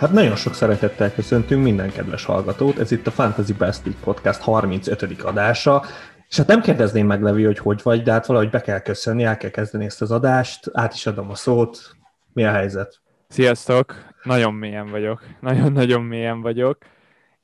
[0.00, 4.40] Hát nagyon sok szeretettel köszöntünk minden kedves hallgatót, ez itt a Fantasy Best League Podcast
[4.40, 5.22] 35.
[5.22, 5.82] adása,
[6.28, 9.24] és hát nem kérdezném meg, Levi, hogy hogy vagy, de hát valahogy be kell köszönni,
[9.24, 11.96] el kell kezdeni ezt az adást, át is adom a szót.
[12.32, 13.00] Mi a helyzet?
[13.28, 13.94] Sziasztok!
[14.22, 15.24] Nagyon mélyen vagyok.
[15.40, 16.78] Nagyon-nagyon mélyen vagyok.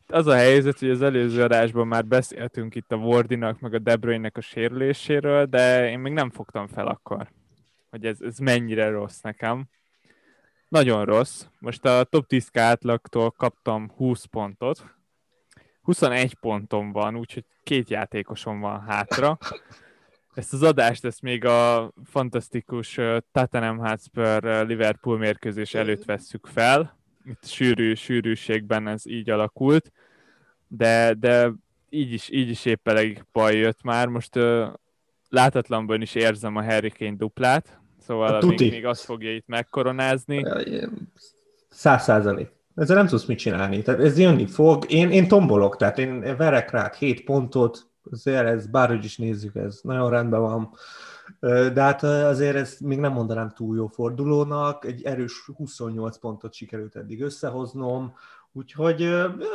[0.06, 3.98] Az a helyzet, hogy az előző adásban már beszéltünk itt a Wardinak, meg a De
[4.34, 7.28] a sérüléséről, de én még nem fogtam fel akkor,
[7.90, 9.68] hogy ez, ez mennyire rossz nekem.
[10.68, 11.46] Nagyon rossz.
[11.58, 14.94] Most a top 10 átlagtól kaptam 20 pontot.
[15.82, 19.38] 21 pontom van, úgyhogy két játékosom van hátra.
[20.34, 23.00] Ezt az adást, ezt még a fantasztikus
[23.32, 26.98] Tottenham Hotspur Liverpool mérkőzés előtt vesszük fel.
[27.24, 29.92] Itt sűrű, sűrűségben ez így alakult,
[30.68, 31.52] de, de
[31.88, 34.08] így is, így is épp elég baj jött már.
[34.08, 34.66] Most uh,
[35.28, 40.46] látatlanban is érzem a Harry Kane duplát, Szóval a még, még azt fogja itt megkoronázni.
[41.68, 42.50] Száz százalék.
[42.74, 43.82] Ezzel nem tudsz mit csinálni.
[43.82, 44.84] Tehát ez jönni fog.
[44.92, 49.80] Én, én tombolok, tehát én verek rá hét pontot, azért ez bárhogy is nézzük, ez
[49.82, 50.70] nagyon rendben van.
[51.72, 56.96] De hát azért ez még nem mondanám túl jó fordulónak, egy erős 28 pontot sikerült
[56.96, 58.14] eddig összehoznom,
[58.52, 59.00] úgyhogy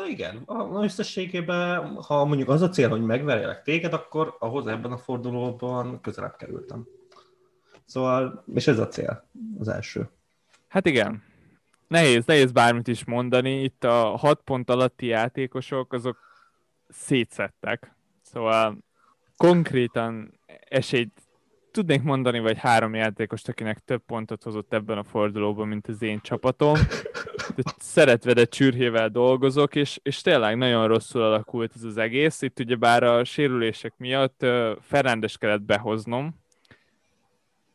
[0.10, 0.48] igen,
[0.82, 6.36] összességében, ha mondjuk az a cél, hogy megverjelek téged, akkor ahhoz ebben a fordulóban közelebb
[6.36, 6.88] kerültem.
[7.92, 9.23] Szóval, és ez a cél,
[9.59, 10.09] az első.
[10.67, 11.23] Hát igen.
[11.88, 13.64] Nehéz, nehéz bármit is mondani.
[13.64, 16.17] Itt a hat pont alatti játékosok, azok
[16.89, 17.95] szétszettek.
[18.22, 18.78] Szóval
[19.38, 20.39] konkrétan
[20.70, 21.22] esélyt
[21.71, 26.20] tudnék mondani, vagy három játékost, akinek több pontot hozott ebben a fordulóban, mint az én
[26.21, 26.77] csapatom.
[27.77, 32.42] Szeretve, de csürhével dolgozok, és, és tényleg nagyon rosszul alakult ez az egész.
[32.42, 34.45] Itt ugye bár a sérülések miatt
[34.82, 36.41] Ferrandes kellett behoznom,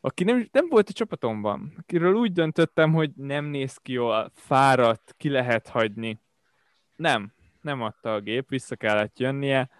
[0.06, 5.14] aki nem, nem volt a csapatomban, akiről úgy döntöttem, hogy nem néz ki jól, fáradt,
[5.16, 6.20] ki lehet hagyni.
[6.96, 9.70] Nem, nem adta a gép, vissza kellett jönnie.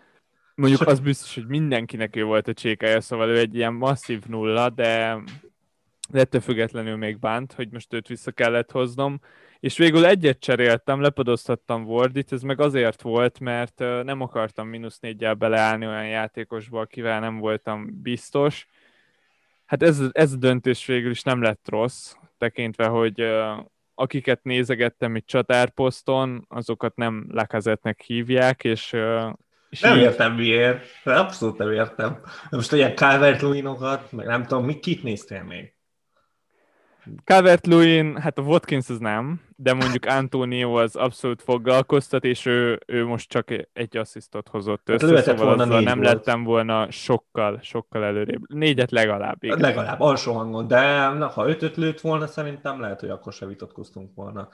[0.54, 4.70] Mondjuk az biztos, hogy mindenkinek ő volt a csékája, szóval ő egy ilyen masszív nulla,
[4.70, 5.22] de,
[6.08, 9.20] de ettől függetlenül még bánt, hogy most őt vissza kellett hoznom.
[9.60, 15.34] És végül egyet cseréltem, lepodoztattam Wardit, ez meg azért volt, mert nem akartam mínusz négyel
[15.34, 18.66] beleállni olyan játékosba, akivel nem voltam biztos,
[19.66, 23.24] Hát ez, ez a döntés végül is nem lett rossz, tekintve, hogy
[23.94, 28.96] akiket nézegettem itt csatárposzton, azokat nem lekazetnek hívják, és,
[29.70, 30.02] és nem így...
[30.02, 32.20] értem miért, abszolút nem értem.
[32.50, 33.42] Most olyan calvert
[34.10, 35.75] meg nem tudom, mit kit néztél még?
[37.24, 42.80] Calvert Lewin, hát a Watkins az nem, de mondjuk Antonio az abszolút foglalkoztat, és ő,
[42.86, 46.12] ő most csak egy asszisztot hozott hát össze, hát szóval volna nem volt.
[46.12, 48.52] lettem volna sokkal, sokkal előrébb.
[48.52, 49.44] Négyet legalább.
[49.44, 49.60] Igen.
[49.60, 54.14] Legalább, alsó hangon, de na, ha ötöt lőtt volna, szerintem lehet, hogy akkor se vitatkoztunk
[54.14, 54.48] volna.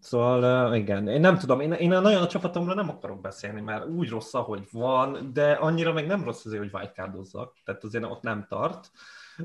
[0.00, 4.08] Szóval igen, én nem tudom, én, én nagyon a csapatomra nem akarok beszélni, mert úgy
[4.08, 8.46] rossz, ahogy van, de annyira meg nem rossz azért, hogy wildcardozzak, tehát azért ott nem
[8.48, 8.90] tart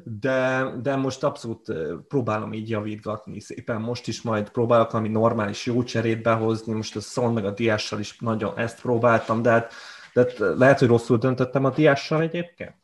[0.03, 1.74] de, de most abszolút
[2.07, 3.81] próbálom így javítgatni szépen.
[3.81, 8.00] Most is majd próbálok valami normális jó cserét behozni, most a Son meg a Diással
[8.00, 9.74] is nagyon ezt próbáltam, de hát,
[10.13, 12.75] de hát lehet, hogy rosszul döntöttem a Diással egyébként?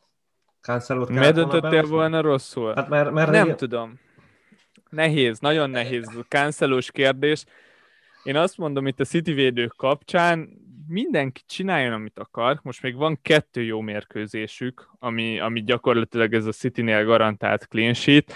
[0.60, 2.74] Cancelot Miért döntöttél volna rosszul?
[2.74, 3.56] Hát mert, mert nem egy...
[3.56, 4.00] tudom.
[4.90, 6.10] Nehéz, nagyon nehéz.
[6.28, 7.44] Cancelós kérdés.
[8.22, 10.48] Én azt mondom itt a City védők kapcsán,
[10.88, 12.60] mindenki csináljon, amit akar.
[12.62, 18.32] Most még van kettő jó mérkőzésük, ami, ami gyakorlatilag ez a City-nél garantált clean sheet.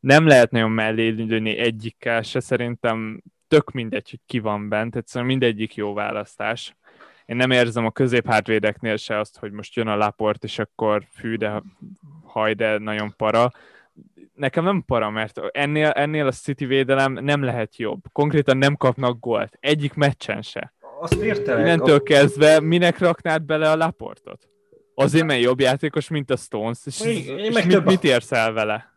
[0.00, 5.30] Nem lehet nagyon mellé lőni egyikkel se, szerintem tök mindegy, hogy ki van bent, egyszerűen
[5.30, 6.76] mindegyik jó választás.
[7.24, 11.34] Én nem érzem a középhátvédeknél se azt, hogy most jön a laport, és akkor fű,
[11.34, 11.62] de
[12.24, 13.50] haj, de nagyon para
[14.34, 18.00] nekem nem para, mert ennél, ennél a City védelem nem lehet jobb.
[18.12, 19.56] Konkrétan nem kapnak gólt.
[19.60, 20.72] Egyik meccsen se
[21.02, 21.60] azt értelek.
[21.60, 22.02] Innentől a...
[22.02, 24.48] kezdve minek raknád bele a Laportot?
[24.94, 28.32] Azért, mert jobb játékos, mint a Stones, és, én, én és mit, több mit érsz
[28.32, 28.90] el vele?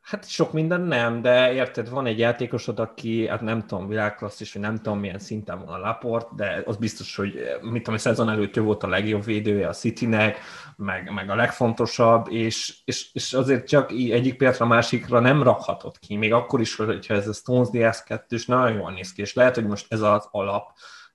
[0.00, 4.62] Hát sok minden nem, de érted, van egy játékosod, aki, hát nem tudom, világklasszis, vagy
[4.62, 8.28] nem tudom milyen szinten van a Laport, de az biztos, hogy mit tudom, a szezon
[8.28, 10.38] előtt ő volt a legjobb védője a Citynek,
[10.76, 15.98] meg, meg a legfontosabb, és, és, és azért csak egyik pillanatra a másikra nem rakhatod
[15.98, 19.34] ki, még akkor is, hogyha ez a Stones DS 2 nagyon jól néz ki, és
[19.34, 20.70] lehet, hogy most ez az alap,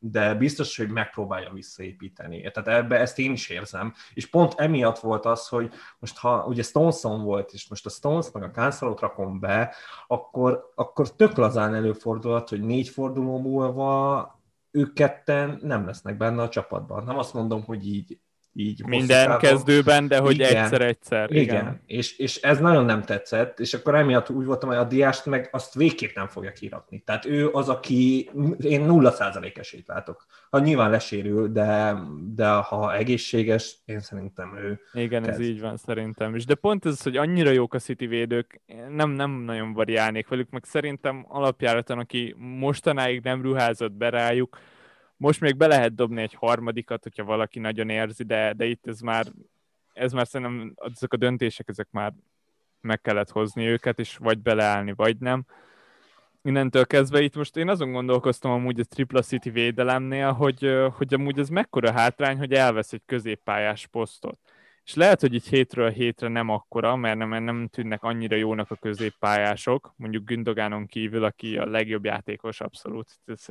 [0.05, 2.51] de biztos, hogy megpróbálja visszaépíteni.
[2.51, 3.93] Tehát ebbe ezt én is érzem.
[4.13, 8.31] És pont emiatt volt az, hogy most ha ugye Stoneson volt, és most a Stones
[8.31, 9.75] meg a Cancelot rakom be,
[10.07, 14.41] akkor, akkor tök lazán előfordulhat, hogy négy forduló múlva
[14.71, 17.03] ők ketten nem lesznek benne a csapatban.
[17.03, 18.19] Nem azt mondom, hogy így
[18.55, 21.31] így Minden kezdőben, de hogy egyszer-egyszer.
[21.31, 21.55] Igen, igen.
[21.55, 21.81] igen.
[21.85, 25.49] És, és ez nagyon nem tetszett, és akkor emiatt úgy voltam, hogy a diást meg
[25.51, 27.03] azt végképp nem fogja kirakni.
[27.05, 28.29] Tehát ő az, aki
[28.59, 30.25] én nulla százalék esélyt látok.
[30.49, 31.97] Ha nyilván lesérül, de,
[32.35, 34.79] de ha egészséges, én szerintem ő.
[34.93, 35.39] Igen, kezd.
[35.39, 36.45] ez így van szerintem is.
[36.45, 40.63] De pont ez, hogy annyira jók a City védők, nem, nem nagyon variálnék velük, meg
[40.63, 44.57] szerintem alapjáraton, aki mostanáig nem ruházott be rájuk,
[45.23, 48.99] most még be lehet dobni egy harmadikat, hogyha valaki nagyon érzi, de, de itt ez
[48.99, 49.25] már,
[49.93, 52.13] ez már szerintem ezek a döntések, ezek már
[52.81, 55.45] meg kellett hozni őket, és vagy beleállni, vagy nem.
[56.41, 61.39] Innentől kezdve itt most én azon gondolkoztam amúgy a Tripla City védelemnél, hogy, hogy amúgy
[61.39, 64.39] ez mekkora hátrány, hogy elvesz egy középpályás posztot.
[64.85, 68.75] És lehet, hogy így hétről hétre nem akkora, mert nem, nem tűnnek annyira jónak a
[68.75, 73.19] középpályások, mondjuk Gündogánon kívül, aki a legjobb játékos abszolút.
[73.25, 73.45] Ez,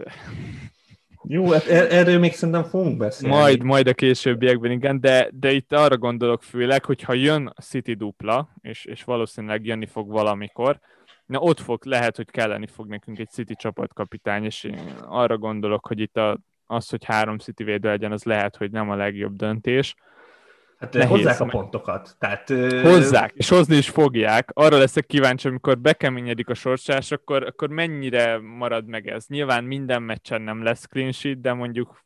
[1.28, 3.34] jó, er- erről még szerintem fogunk beszélni.
[3.34, 7.94] Majd, majd a későbbiekben, igen, de, de itt arra gondolok főleg, hogy ha jön City
[7.94, 10.78] dupla, és, és valószínűleg jönni fog valamikor,
[11.26, 15.86] na ott fog, lehet, hogy kelleni fog nekünk egy City csapatkapitány, és én arra gondolok,
[15.86, 19.36] hogy itt a, az, hogy három City védő legyen, az lehet, hogy nem a legjobb
[19.36, 19.94] döntés.
[20.82, 22.16] Hát Nehéz, hozzák a pontokat.
[22.18, 22.48] Tehát,
[22.82, 24.50] hozzák, és hozni is fogják.
[24.52, 29.26] Arra leszek kíváncsi, amikor bekeményedik a sorsás, akkor, akkor mennyire marad meg ez.
[29.26, 32.04] Nyilván minden meccsen nem lesz clean sheet, de mondjuk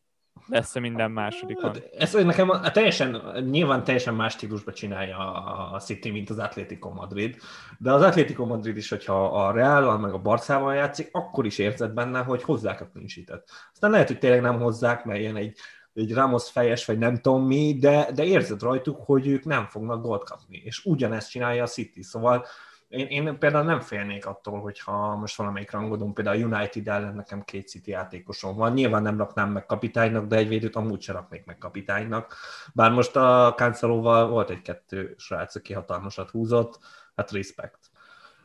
[0.48, 1.72] lesz-e minden másodikon?
[1.72, 5.32] Hát, ez nekem a, teljesen, nyilván teljesen más stílusba csinálja
[5.72, 7.36] a City, mint az Atlético Madrid,
[7.78, 11.90] de az Atlético Madrid is, hogyha a Real meg a Barcával játszik, akkor is érzed
[11.90, 13.50] benne, hogy hozzák a clean sheet-et.
[13.72, 15.58] Aztán lehet, hogy tényleg nem hozzák, mert ilyen egy
[15.96, 20.02] egy Ramos fejes, vagy nem tudom mi, de, de érzed rajtuk, hogy ők nem fognak
[20.02, 20.62] gólt kapni.
[20.64, 22.02] És ugyanezt csinálja a City.
[22.02, 22.46] Szóval
[22.88, 27.44] én, én például nem félnék attól, hogyha most valamelyik rangodom, például a United ellen nekem
[27.44, 28.72] két City játékosom van.
[28.72, 32.36] Nyilván nem raknám meg kapitánynak, de egy védőt amúgy sem raknék meg kapitánynak.
[32.74, 36.78] Bár most a Cancelóval volt egy-kettő srác, aki hatalmasat húzott,
[37.14, 37.90] hát respect.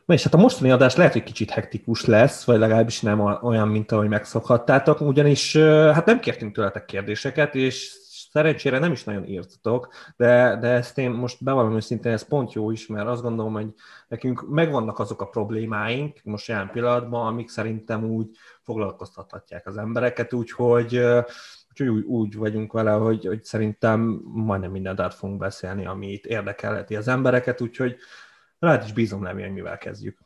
[0.06, 3.92] És hát a mostani adás lehet, hogy kicsit hektikus lesz, vagy legalábbis nem olyan, mint
[3.92, 8.00] ahogy megszokhattátok, ugyanis hát nem kértünk tőletek kérdéseket, és
[8.32, 12.70] szerencsére nem is nagyon írtatok, de, de ezt én most bevallom őszintén, ez pont jó
[12.70, 13.68] is, mert azt gondolom, hogy
[14.08, 18.26] nekünk megvannak azok a problémáink most jelen pillanatban, amik szerintem úgy
[18.60, 21.00] foglalkoztathatják az embereket, úgyhogy
[21.72, 26.24] Úgyhogy úgy, úgy vagyunk vele, hogy, hogy szerintem majdnem mindent át fogunk beszélni, ami itt
[26.24, 27.96] érdekelheti az embereket, úgyhogy
[28.62, 30.18] Rád is bízom nem, hogy mivel kezdjük.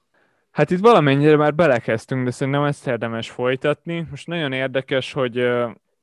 [0.50, 4.06] Hát itt valamennyire már belekezdtünk, de szerintem ezt érdemes folytatni.
[4.10, 5.48] Most nagyon érdekes, hogy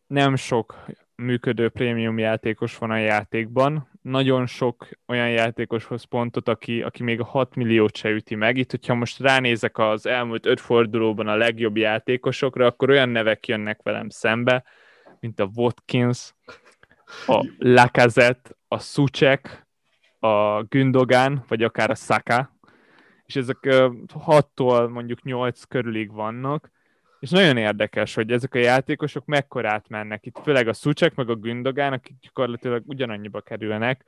[0.08, 0.86] nem sok
[1.16, 3.90] működő prémium játékos van a játékban.
[4.02, 8.58] Nagyon sok olyan játékoshoz pontot, aki, aki még a 6 milliót se üti meg.
[8.58, 13.80] Itt, hogyha most ránézek az elmúlt öt fordulóban a legjobb játékosokra, akkor olyan nevek jönnek
[13.84, 14.64] velem szembe,
[15.20, 16.34] mint a Watkins,
[17.28, 19.63] a Lacazette, a Suchek,
[20.24, 22.56] a Gündogan, vagy akár a Saka,
[23.26, 26.72] és ezek 6-tól mondjuk 8 körülig vannak,
[27.20, 30.26] és nagyon érdekes, hogy ezek a játékosok mekkorát mennek.
[30.26, 34.04] Itt főleg a Szucsek meg a Gündogán, akik gyakorlatilag ugyanannyiba kerülnek,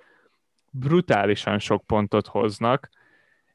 [0.71, 2.89] brutálisan sok pontot hoznak,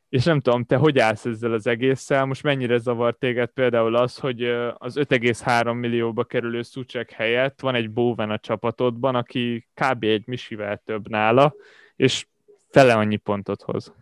[0.08, 2.24] és nem tudom, te hogy állsz ezzel az egésszel?
[2.24, 4.44] Most mennyire zavar téged például az, hogy
[4.78, 10.04] az 5,3 millióba kerülő Szucsek helyett van egy Bowen a csapatodban, aki kb.
[10.04, 11.54] egy misivel több nála,
[11.96, 12.26] és
[12.70, 13.92] fele annyi pontot hoz.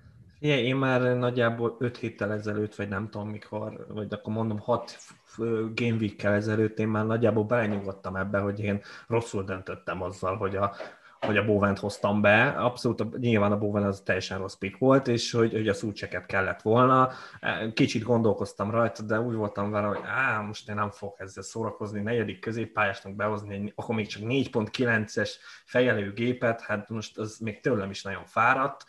[0.40, 4.98] Igen, én már nagyjából 5 héttel ezelőtt, vagy nem tudom mikor, vagy akkor mondom 6
[5.74, 10.74] game week ezelőtt én már nagyjából belenyugodtam ebbe, hogy én rosszul döntöttem azzal, hogy a
[11.20, 12.48] hogy a Bovent hoztam be.
[12.48, 16.62] Abszolút, nyilván a Bowen az teljesen rossz pick volt, és hogy, hogy a szúcseket kellett
[16.62, 17.10] volna.
[17.74, 22.00] Kicsit gondolkoztam rajta, de úgy voltam vele, hogy á, most én nem fogok ezzel szórakozni,
[22.00, 25.30] negyedik középpályásnak behozni, akkor még csak 4.9-es
[25.64, 28.84] fejelő gépet, hát most az még tőlem is nagyon fáradt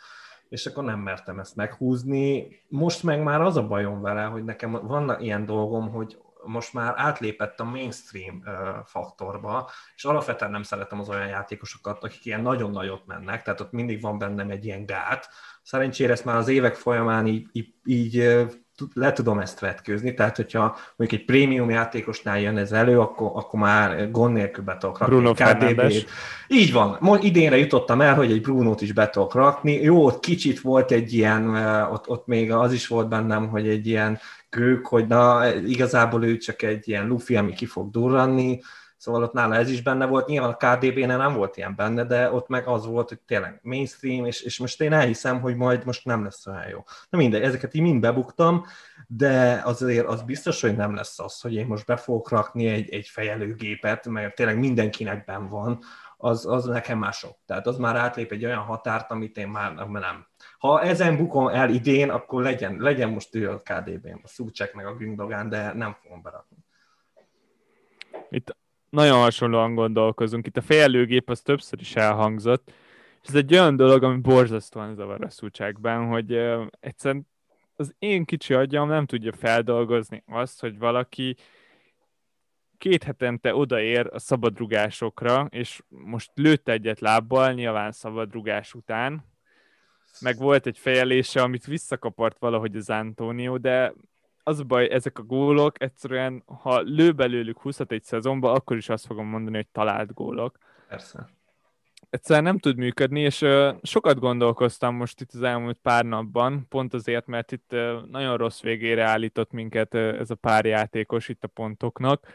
[0.48, 2.48] és akkor nem mertem ezt meghúzni.
[2.68, 6.94] Most meg már az a bajom vele, hogy nekem van ilyen dolgom, hogy most már
[6.96, 8.42] átlépett a mainstream
[8.84, 13.72] faktorba, és alapvetően nem szeretem az olyan játékosokat, akik ilyen nagyon nagyot mennek, tehát ott
[13.72, 15.28] mindig van bennem egy ilyen gát.
[15.62, 18.46] Szerencsére ezt már az évek folyamán így, így, így
[18.94, 23.60] le tudom ezt vetkőzni, tehát hogyha mondjuk egy prémium játékosnál jön ez elő, akkor, akkor
[23.60, 25.14] már gond nélkül be tudok rakni.
[25.14, 25.92] Bruno kdb
[26.48, 26.96] Így van.
[27.00, 29.72] Most idénre jutottam el, hogy egy Brunót is be tudok rakni.
[29.72, 31.54] Jó, ott kicsit volt egy ilyen,
[31.92, 34.18] ott, ott még az is volt bennem, hogy egy ilyen
[34.48, 38.60] kők, hogy na, igazából ő csak egy ilyen lufi, ami ki fog durranni,
[39.00, 42.32] Szóval ott nála ez is benne volt, nyilván a KDB-nél nem volt ilyen benne, de
[42.32, 46.04] ott meg az volt, hogy tényleg mainstream, és, és most én elhiszem, hogy majd most
[46.04, 46.84] nem lesz olyan jó.
[47.10, 48.64] Na mindegy, ezeket így mind bebuktam,
[49.06, 52.90] de azért az biztos, hogy nem lesz az, hogy én most be fogok rakni egy,
[52.90, 55.78] egy fejelőgépet, mert tényleg mindenkinek ben van,
[56.16, 57.36] az, az nekem már sok.
[57.46, 60.26] Tehát az már átlép egy olyan határt, amit én már nem.
[60.58, 64.86] Ha ezen bukom el idén, akkor legyen, legyen most ő a KDB-n, a Szúcsek meg
[64.86, 66.56] a Gündogán, de nem fogom berakni.
[68.30, 68.58] Itt
[68.90, 70.46] nagyon hasonlóan gondolkozunk.
[70.46, 72.72] Itt a fejlőgép az többször is elhangzott,
[73.22, 77.28] és ez egy olyan dolog, ami borzasztóan zavar a Szúcsekben, hogy uh, egyszerűen
[77.74, 81.36] az én kicsi agyam nem tudja feldolgozni azt, hogy valaki
[82.78, 89.24] két hetente odaér a szabadrugásokra, és most lőtt egyet lábbal, nyilván szabadrugás után,
[90.20, 93.94] meg volt egy fejelése, amit visszakapart valahogy az Antonio, de
[94.42, 98.88] az a baj, ezek a gólok egyszerűen, ha lő belőlük 20 egy szezonban, akkor is
[98.88, 100.58] azt fogom mondani, hogy talált gólok.
[100.88, 101.28] Persze.
[102.10, 106.94] Egyszerűen nem tud működni, és uh, sokat gondolkoztam most itt az elmúlt pár napban, pont
[106.94, 111.44] azért, mert itt uh, nagyon rossz végére állított minket uh, ez a pár játékos itt
[111.44, 112.26] a pontoknak.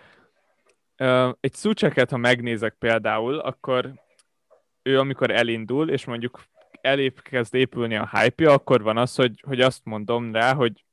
[0.98, 3.94] Uh, egy szúcseket, ha megnézek például, akkor
[4.82, 6.44] ő amikor elindul, és mondjuk
[6.82, 10.85] elép kezd épülni a hype akkor van az, hogy, hogy azt mondom rá, hogy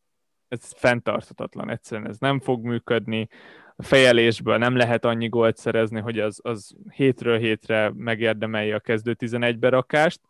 [0.52, 3.28] ez fenntarthatatlan, egyszerűen ez nem fog működni,
[3.76, 9.16] a fejelésből nem lehet annyi gólt szerezni, hogy az, az hétről hétre megérdemelje a kezdő
[9.18, 10.20] 11-be rakást,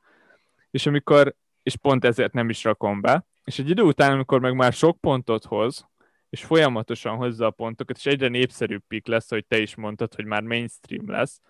[0.70, 4.54] és amikor, és pont ezért nem is rakom be, és egy idő után, amikor meg
[4.54, 5.88] már sok pontot hoz,
[6.28, 10.24] és folyamatosan hozza a pontokat, és egyre népszerűbb pik lesz, hogy te is mondtad, hogy
[10.24, 11.40] már mainstream lesz,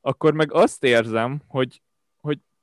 [0.00, 1.82] akkor meg azt érzem, hogy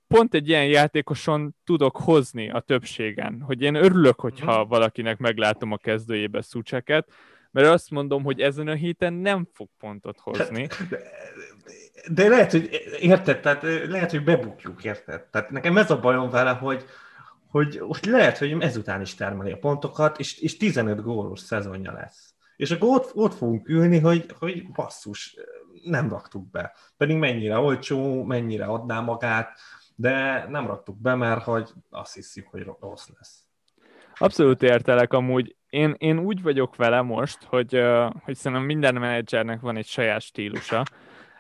[0.10, 4.70] pont egy ilyen játékoson tudok hozni a többségen, hogy én örülök, hogyha mhm.
[4.70, 7.12] valakinek meglátom a kezdőjébe szucseket,
[7.52, 10.68] mert azt mondom, hogy ezen a héten nem fog pontot hozni.
[10.90, 11.00] De,
[12.12, 15.22] de lehet, hogy érted, tehát lehet, hogy bebukjuk, érted?
[15.22, 16.86] Tehát nekem ez a bajom vele, hogy,
[17.50, 22.34] hogy, hogy lehet, hogy ezután is termeli a pontokat, és, és 15 gólos szezonja lesz.
[22.56, 25.36] És akkor ott, ott fogunk ülni, hogy, hogy basszus,
[25.84, 26.74] nem raktuk be.
[26.98, 29.60] Pedig mennyire olcsó, mennyire adná magát,
[30.00, 33.48] de nem raktuk be, mert hogy azt hiszük, hogy rossz lesz.
[34.16, 35.56] Abszolút értelek amúgy.
[35.70, 37.82] Én, én úgy vagyok vele most, hogy,
[38.24, 40.84] hogy szerintem minden menedzsernek van egy saját stílusa.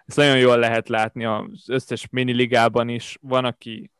[0.05, 3.17] Ezt nagyon jól lehet látni az összes miniligában is.
[3.21, 3.91] Van, aki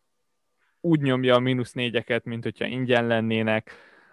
[0.81, 3.71] úgy nyomja a mínusz négyeket, mint hogyha ingyen lennének.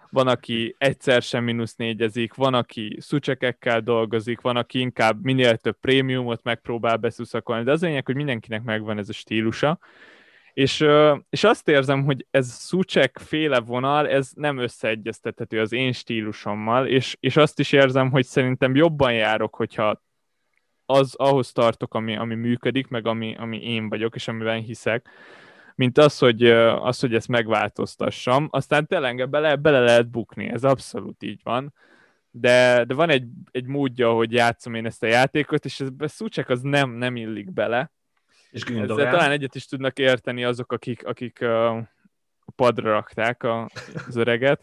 [0.09, 5.79] Van, aki egyszer sem mínusz négyezik, van, aki szucsekekkel dolgozik, van, aki inkább minél több
[5.79, 9.79] prémiumot megpróbál beszuszakolni, de az lényeg, hogy mindenkinek megvan ez a stílusa
[10.57, 10.85] és,
[11.29, 17.17] és azt érzem, hogy ez Szucsek féle vonal, ez nem összeegyeztethető az én stílusommal, és,
[17.19, 20.01] és azt is érzem, hogy szerintem jobban járok, hogyha
[20.85, 25.09] az ahhoz tartok, ami, ami működik, meg ami, ami én vagyok, és amiben hiszek,
[25.75, 28.47] mint az, hogy, az, hogy ezt megváltoztassam.
[28.51, 31.73] Aztán tényleg bele, bele lehet bukni, ez abszolút így van.
[32.31, 36.49] De, de van egy, egy módja, hogy játszom én ezt a játékot, és ez Szucsek
[36.49, 37.91] az nem, nem illik bele,
[38.51, 39.07] és Gündogán.
[39.07, 41.87] Ezzel talán egyet is tudnak érteni azok, akik, akik a
[42.55, 43.69] padra rakták a,
[44.07, 44.61] az öreget.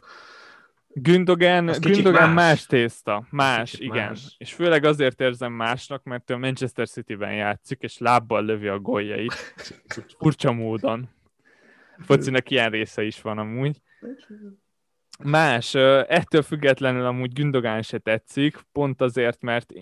[0.97, 2.35] Gündogan, Gündogan más.
[2.35, 4.09] más tészta, más, igen.
[4.09, 4.35] Más.
[4.39, 8.79] És főleg azért érzem másnak, mert ő a Manchester City-ben játszik, és lábbal lövi a
[8.79, 9.33] góljait.
[10.19, 11.09] Furcsa módon.
[11.99, 13.81] Focinak ilyen része is van amúgy.
[15.23, 19.73] Más, ettől függetlenül amúgy Gündogán se tetszik, pont azért, mert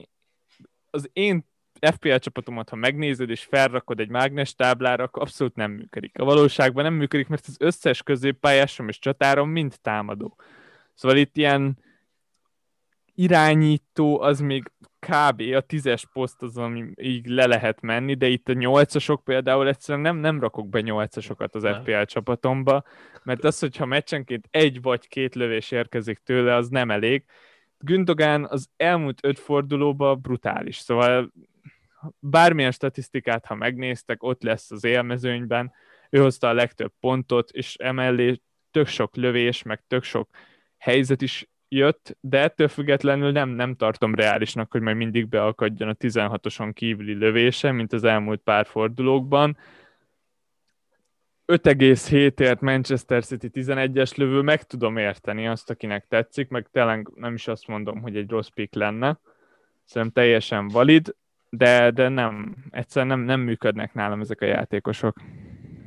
[0.91, 1.51] az én
[1.91, 6.19] FPL csapatomat, ha megnézed és felrakod egy mágnes táblára, akkor abszolút nem működik.
[6.19, 10.37] A valóságban nem működik, mert az összes középpályásom és csatárom mind támadó.
[10.95, 11.79] Szóval itt ilyen
[13.15, 15.43] irányító, az még kb.
[15.55, 20.05] a tízes poszt az, ami így le lehet menni, de itt a nyolcasok például egyszerűen
[20.05, 22.85] nem, nem rakok be nyolcasokat az FPL csapatomba,
[23.23, 27.25] mert az, hogyha meccsenként egy vagy két lövés érkezik tőle, az nem elég.
[27.79, 31.33] Gündogán az elmúlt öt fordulóban brutális, szóval
[32.19, 35.73] bármilyen statisztikát, ha megnéztek, ott lesz az élmezőnyben,
[36.11, 38.41] ő hozta a legtöbb pontot, és emellé
[38.71, 40.29] tök sok lövés, meg tök sok
[40.79, 45.95] helyzet is jött, de ettől függetlenül nem, nem tartom reálisnak, hogy majd mindig beakadjon a
[45.95, 49.57] 16-oson kívüli lövése, mint az elmúlt pár fordulókban.
[51.47, 57.49] 5,7ért Manchester City 11-es lövő, meg tudom érteni azt, akinek tetszik, meg tényleg nem is
[57.49, 59.19] azt mondom, hogy egy rossz pick lenne.
[59.85, 61.15] Szerintem teljesen valid
[61.57, 65.17] de, de nem, egyszerűen nem, nem működnek nálam ezek a játékosok.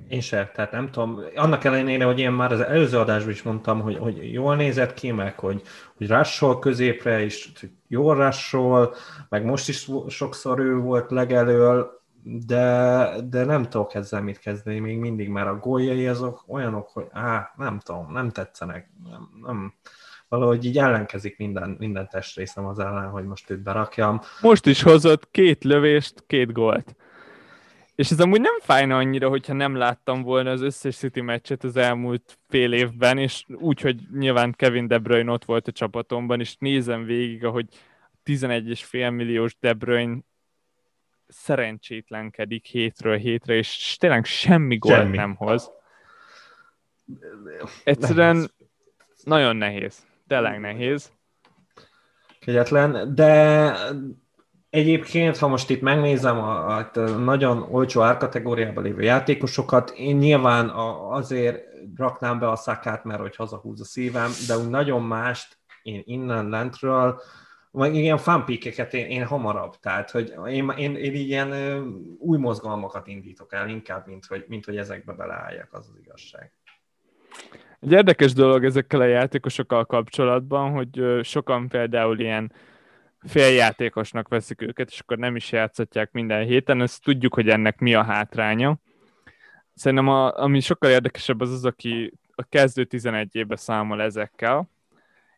[0.07, 3.81] Én se, tehát nem tudom, annak ellenére, hogy én már az előző adásban is mondtam,
[3.81, 5.61] hogy, hogy jól nézett ki, meg hogy,
[5.97, 7.51] hogy rassol középre, és
[7.87, 8.95] jól rassol,
[9.29, 14.97] meg most is sokszor ő volt legelől, de, de nem tudok ezzel mit kezdeni, még
[14.97, 19.73] mindig már a góljai azok olyanok, hogy á, nem tudom, nem tetszenek, nem, nem,
[20.37, 24.21] valahogy így ellenkezik minden, minden testrészem az ellen, hogy most őt berakjam.
[24.41, 26.95] Most is hozott két lövést, két gólt.
[27.95, 31.75] És ez amúgy nem fájna annyira, hogyha nem láttam volna az összes City meccset az
[31.75, 36.55] elmúlt fél évben, és úgy, hogy nyilván Kevin De Bruyne ott volt a csapatomban, és
[36.59, 37.67] nézem végig, ahogy
[38.25, 40.17] 11,5 milliós De Bruyne
[41.27, 45.17] szerencsétlenkedik hétről hétre, és tényleg semmi gólt semmi.
[45.17, 45.71] nem hoz.
[47.83, 48.53] Egyszerűen nehéz.
[49.23, 50.04] nagyon nehéz.
[50.27, 51.11] Tényleg nehéz.
[52.39, 53.73] Kegyetlen, de
[54.75, 61.09] Egyébként, ha most itt megnézem a, a, nagyon olcsó árkategóriában lévő játékosokat, én nyilván a,
[61.09, 61.63] azért
[61.95, 66.49] raknám be a szakát, mert hogy hazahúz a szívem, de úgy nagyon mást én innen
[66.49, 67.21] lentről,
[67.71, 71.51] vagy ilyen fanpikeket én, én hamarabb, tehát hogy én, én, én ilyen
[72.19, 76.51] új mozgalmakat indítok el inkább, mint hogy, mint hogy ezekbe beleálljak, az az igazság.
[77.85, 82.51] Egy érdekes dolog ezekkel a játékosokkal kapcsolatban, hogy sokan például ilyen
[83.21, 86.81] féljátékosnak veszik őket, és akkor nem is játszhatják minden héten.
[86.81, 88.77] Ezt tudjuk, hogy ennek mi a hátránya.
[89.75, 94.69] Szerintem a, ami sokkal érdekesebb az az, aki a kezdő 11 éve számol ezekkel,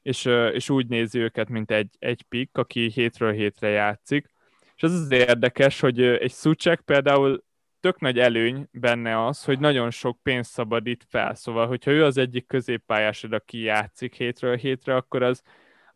[0.02, 4.30] és, és úgy nézi őket, mint egy, egy pick, aki hétről hétre játszik.
[4.76, 7.44] És az az érdekes, hogy egy szucsek például
[7.80, 11.36] tök nagy előny benne az, hogy nagyon sok pénzt szabadít fel.
[11.36, 15.42] Szóval, hogyha ő az egyik középpályásod, aki játszik hétről hétre, akkor az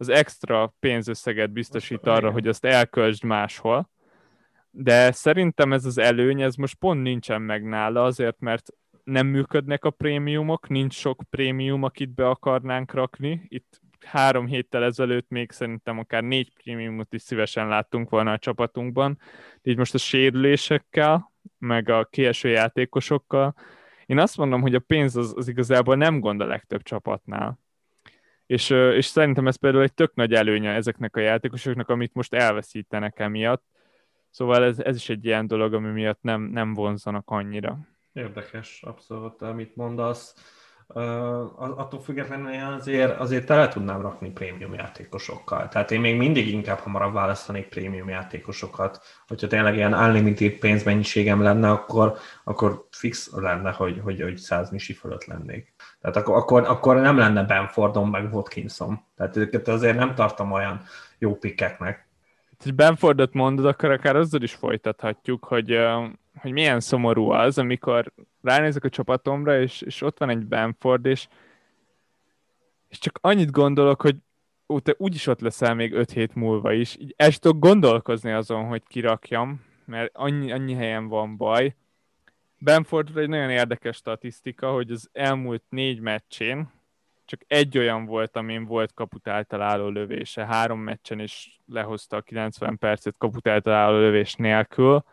[0.01, 3.89] az extra pénzösszeget biztosít arra, hogy azt elköltsd máshol.
[4.71, 8.69] De szerintem ez az előny, ez most pont nincsen meg nála, azért, mert
[9.03, 13.45] nem működnek a prémiumok, nincs sok prémium, akit be akarnánk rakni.
[13.47, 19.19] Itt három héttel ezelőtt még szerintem akár négy prémiumot is szívesen láttunk volna a csapatunkban.
[19.61, 21.30] Így most a sérülésekkel,
[21.61, 23.55] meg a kieső játékosokkal,
[24.05, 27.59] én azt mondom, hogy a pénz az, az igazából nem gond a legtöbb csapatnál
[28.51, 33.19] és, és szerintem ez például egy tök nagy előnye ezeknek a játékosoknak, amit most elveszítenek
[33.19, 33.63] emiatt.
[34.29, 37.79] Szóval ez, ez is egy ilyen dolog, ami miatt nem, nem vonzanak annyira.
[38.13, 40.35] Érdekes, abszolút, amit mondasz.
[41.55, 45.67] Attól függetlenül én azért, azért tele tudnám rakni prémium játékosokkal.
[45.67, 49.01] Tehát én még mindig inkább hamarabb választanék prémium játékosokat.
[49.27, 54.93] Hogyha tényleg ilyen unlimited pénzmennyiségem lenne, akkor, akkor fix lenne, hogy, hogy, hogy 100 misi
[54.93, 55.73] fölött lennék.
[56.01, 59.05] Tehát akkor, akkor, akkor nem lenne Benfordom meg Watkinsom.
[59.15, 60.81] Tehát őket azért nem tartom olyan
[61.17, 62.09] jó pikkeknek.
[62.65, 65.77] És Benfordot mondod, akkor akár azzal is folytathatjuk, hogy,
[66.41, 71.27] hogy milyen szomorú az, amikor ránézek a csapatomra, és, és ott van egy Benford, és,
[72.87, 74.15] és csak annyit gondolok, hogy
[74.67, 76.97] ó, te úgyis ott leszel még öt hét múlva is.
[76.99, 81.75] Így el tudok gondolkozni azon, hogy kirakjam, mert annyi, annyi helyen van baj,
[82.63, 86.71] Benford egy nagyon érdekes statisztika, hogy az elmúlt négy meccsén
[87.25, 90.45] csak egy olyan volt, amin volt kaput általáló lövése.
[90.45, 95.03] Három meccsen is lehozta a 90 percet kaput általáló lövés nélkül.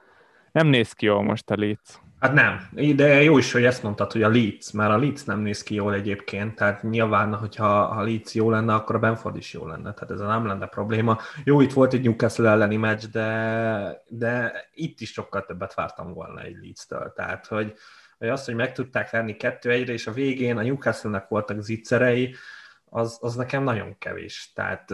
[0.53, 2.01] Nem néz ki jól most a Leeds.
[2.21, 5.41] Hát nem, de jó is, hogy ezt mondtad, hogy a Leeds, mert a Leeds nem
[5.41, 9.53] néz ki jól egyébként, tehát nyilván, hogyha a Leeds jó lenne, akkor a Benford is
[9.53, 11.19] jó lenne, tehát ez nem lenne probléma.
[11.45, 16.41] Jó, itt volt egy Newcastle elleni meccs, de, de itt is sokkal többet vártam volna
[16.41, 17.75] egy Leeds-től, tehát hogy,
[18.19, 22.35] hogy azt, hogy meg tudták venni kettő egyre, és a végén a Newcastle-nek voltak zicserei,
[22.91, 24.53] az, az nekem nagyon kevés.
[24.55, 24.91] Tehát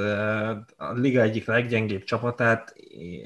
[0.76, 2.74] a liga egyik leggyengébb csapatát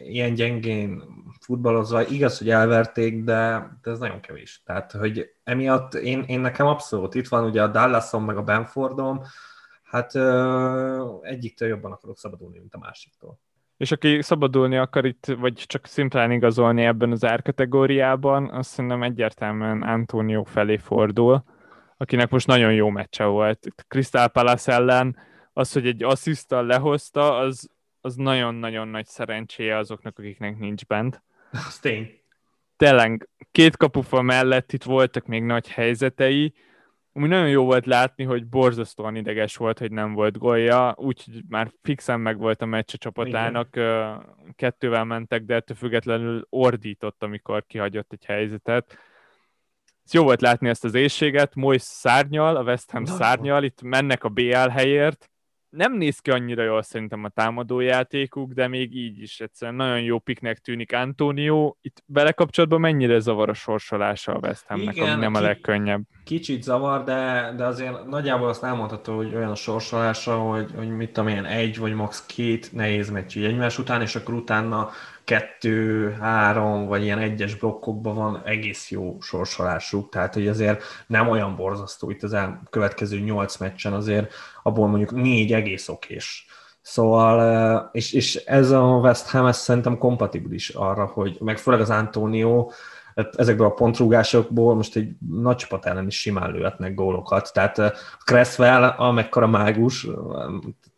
[0.08, 1.02] ilyen gyengén
[1.40, 4.62] futballozva, igaz, hogy elverték, de, de ez nagyon kevés.
[4.64, 9.22] Tehát, hogy emiatt én, én nekem abszolút itt van ugye a Dallasom meg a Benfordom,
[9.82, 10.14] hát
[11.22, 13.38] egyiktől jobban akarok szabadulni, mint a másiktól.
[13.76, 19.82] És aki szabadulni akar itt, vagy csak szimplán igazolni ebben az árkategóriában, azt szerintem egyértelműen
[19.82, 21.44] Antonio felé fordul
[21.98, 23.66] akinek most nagyon jó meccse volt.
[23.88, 25.16] Crystal Palace ellen
[25.52, 31.22] az, hogy egy asszisztal lehozta, az, az nagyon-nagyon nagy szerencséje azoknak, akiknek nincs bent.
[31.50, 32.20] Az tény.
[32.76, 36.54] Tényleg, két kapufa mellett itt voltak még nagy helyzetei,
[37.12, 41.72] ami nagyon jó volt látni, hogy borzasztóan ideges volt, hogy nem volt golja, úgyhogy már
[41.82, 44.36] fixen meg volt a meccs a csapatának, Igen.
[44.56, 48.98] kettővel mentek, de ettől függetlenül ordított, amikor kihagyott egy helyzetet
[50.12, 54.28] jó volt látni ezt az éjséget, Mois szárnyal, a West Ham szárnyal, itt mennek a
[54.28, 55.30] BL helyért,
[55.70, 60.18] nem néz ki annyira jól szerintem a támadójátékuk, de még így is egyszerűen nagyon jó
[60.18, 61.74] piknek tűnik Antonio.
[61.80, 66.02] Itt belekapcsolatban mennyire zavar a sorsolása a West Hamnek, Igen, ami nem a legkönnyebb.
[66.24, 71.12] Kicsit zavar, de, de azért nagyjából azt elmondható, hogy olyan a sorsolása, hogy, hogy mit
[71.12, 72.26] tudom én, egy vagy max.
[72.26, 74.90] két nehéz meccs egymás után, és akkor utána
[75.28, 81.56] kettő, három, vagy ilyen egyes blokkokban van egész jó sorsolásuk, tehát hogy azért nem olyan
[81.56, 86.46] borzasztó itt az el következő nyolc meccsen, azért abból mondjuk négy egész okés.
[86.80, 91.90] Szóval, és, és ez a West Ham ez szerintem kompatibilis arra, hogy meg főleg az
[91.90, 92.70] Antonio,
[93.18, 97.52] hát ezekből a pontrúgásokból most egy nagy csapat ellen is simán lőhetnek gólokat.
[97.52, 97.92] Tehát
[98.24, 100.06] Cresswell, amekkora mágus,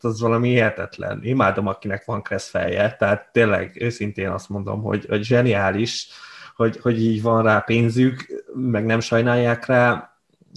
[0.01, 1.21] az valami hihetetlen.
[1.23, 6.09] Imádom, akinek van Cresswellje, tehát tényleg őszintén azt mondom, hogy, hogy zseniális,
[6.57, 10.15] hogy, hogy így van rá pénzük, meg nem sajnálják rá,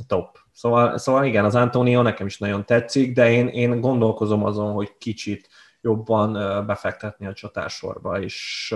[0.08, 0.38] top.
[0.54, 4.97] Szóval, szóval igen, az Antonio nekem is nagyon tetszik, de én, én gondolkozom azon, hogy
[4.97, 5.49] kicsit
[5.82, 6.34] jobban
[6.65, 8.76] befektetni a csatársorba, és,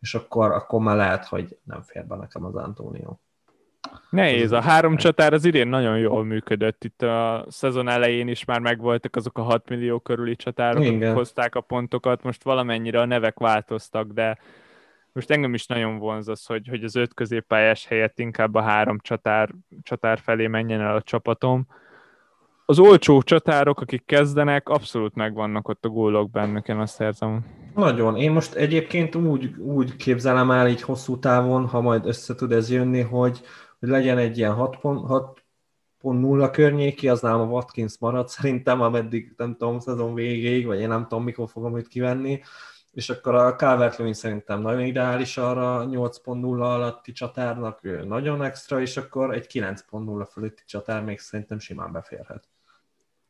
[0.00, 3.16] és akkor, akkor már lehet, hogy nem fér be nekem az Antonio.
[4.10, 6.84] Nehéz, a három csatár az idén nagyon jól működött.
[6.84, 11.54] Itt a szezon elején is már megvoltak azok a 6 millió körüli csatárok, akik hozták
[11.54, 12.22] a pontokat.
[12.22, 14.38] Most valamennyire a nevek változtak, de
[15.12, 18.98] most engem is nagyon vonz az, hogy, hogy az öt középpályás helyett inkább a három
[18.98, 21.66] csatár, csatár felé menjen el a csapatom.
[22.64, 27.44] Az olcsó csatárok, akik kezdenek, abszolút megvannak ott a gólok bennük, én azt érzem.
[27.74, 28.16] Nagyon.
[28.16, 32.70] Én most egyébként úgy, úgy képzelem el így hosszú távon, ha majd össze tud ez
[32.70, 33.40] jönni, hogy,
[33.78, 39.78] hogy legyen egy ilyen 6.0 környéki, az nálam a Watkins marad szerintem, ameddig nem tudom,
[39.78, 42.40] szezon végéig, vagy én nem tudom, mikor fogom őt kivenni,
[42.92, 49.34] és akkor a calvert szerintem nagyon ideális arra 8.0 alatti csatárnak, nagyon extra, és akkor
[49.34, 52.48] egy 9.0 fölötti csatár még szerintem simán beférhet.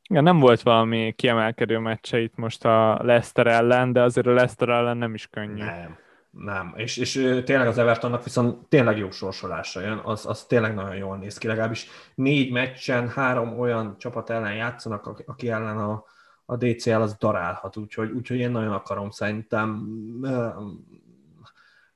[0.09, 4.68] Igen, nem volt valami kiemelkedő meccse itt most a Leicester ellen, de azért a Leicester
[4.68, 5.62] ellen nem is könnyű.
[5.64, 5.97] Nem,
[6.31, 6.73] nem.
[6.77, 7.12] És, és
[7.44, 11.47] tényleg az Evertonnak viszont tényleg jó sorsolása jön, az, az tényleg nagyon jól néz ki,
[11.47, 16.05] legalábbis négy meccsen három olyan csapat ellen játszanak, aki ellen a,
[16.44, 19.88] a DCL az darálhat, úgyhogy, úgyhogy én nagyon akarom szerintem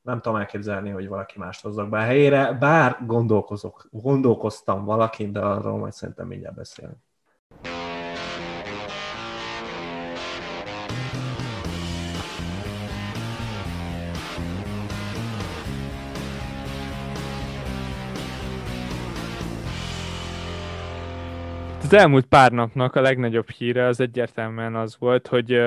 [0.02, 5.40] nem tudom elképzelni, hogy valaki mást hozzak be a helyére, bár gondolkozok, gondolkoztam valakin, de
[5.40, 6.96] arról majd szerintem mindjárt beszélünk.
[21.92, 25.62] Az elmúlt pár napnak a legnagyobb híre az egyértelműen az volt, hogy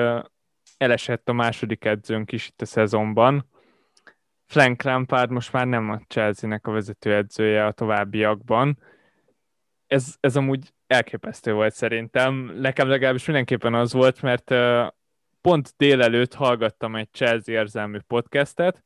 [0.76, 3.50] elesett a második edzőnk is itt a szezonban.
[4.46, 8.78] Frank Lampard most már nem a Chelsea-nek a vezetőedzője a továbbiakban.
[9.86, 12.34] Ez, ez amúgy elképesztő volt szerintem.
[12.34, 14.54] Nekem legalábbis mindenképpen az volt, mert
[15.40, 18.82] pont délelőtt hallgattam egy Chelsea érzelmű podcastet,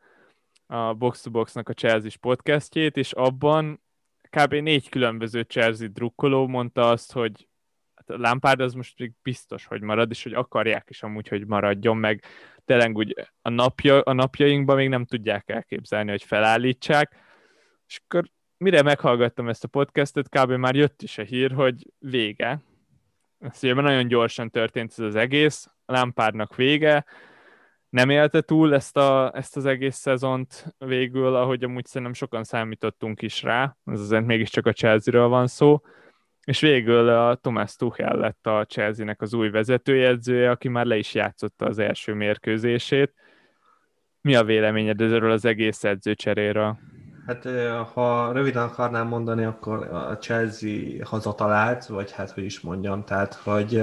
[0.66, 3.80] a Box to Box-nak a Chelsea podcastjét, és abban
[4.30, 4.54] kb.
[4.54, 7.48] négy különböző Chelsea drukkoló mondta azt, hogy
[7.94, 11.46] hát a Lampard az most még biztos, hogy marad, és hogy akarják is amúgy, hogy
[11.46, 12.24] maradjon, meg
[12.64, 17.16] tényleg úgy a, napja, a napjainkban még nem tudják elképzelni, hogy felállítsák,
[17.86, 20.50] és akkor mire meghallgattam ezt a podcastet, kb.
[20.50, 22.62] már jött is a hír, hogy vége.
[23.38, 27.04] Ez ugye nagyon gyorsan történt ez az egész, a Lampardnak vége,
[27.90, 33.22] nem élte túl ezt, a, ezt az egész szezont végül, ahogy amúgy szerintem sokan számítottunk
[33.22, 35.80] is rá, ez azért mégiscsak a Chelsea-ről van szó,
[36.44, 41.14] és végül a Thomas Tuchel lett a Chelsea-nek az új vezetőjegyzője, aki már le is
[41.14, 43.14] játszotta az első mérkőzését.
[44.20, 46.78] Mi a véleményed erről az egész edzőcseréről?
[47.26, 47.48] Hát
[47.92, 53.82] ha röviden akarnám mondani, akkor a Chelsea hazatalált, vagy hát hogy is mondjam, tehát hogy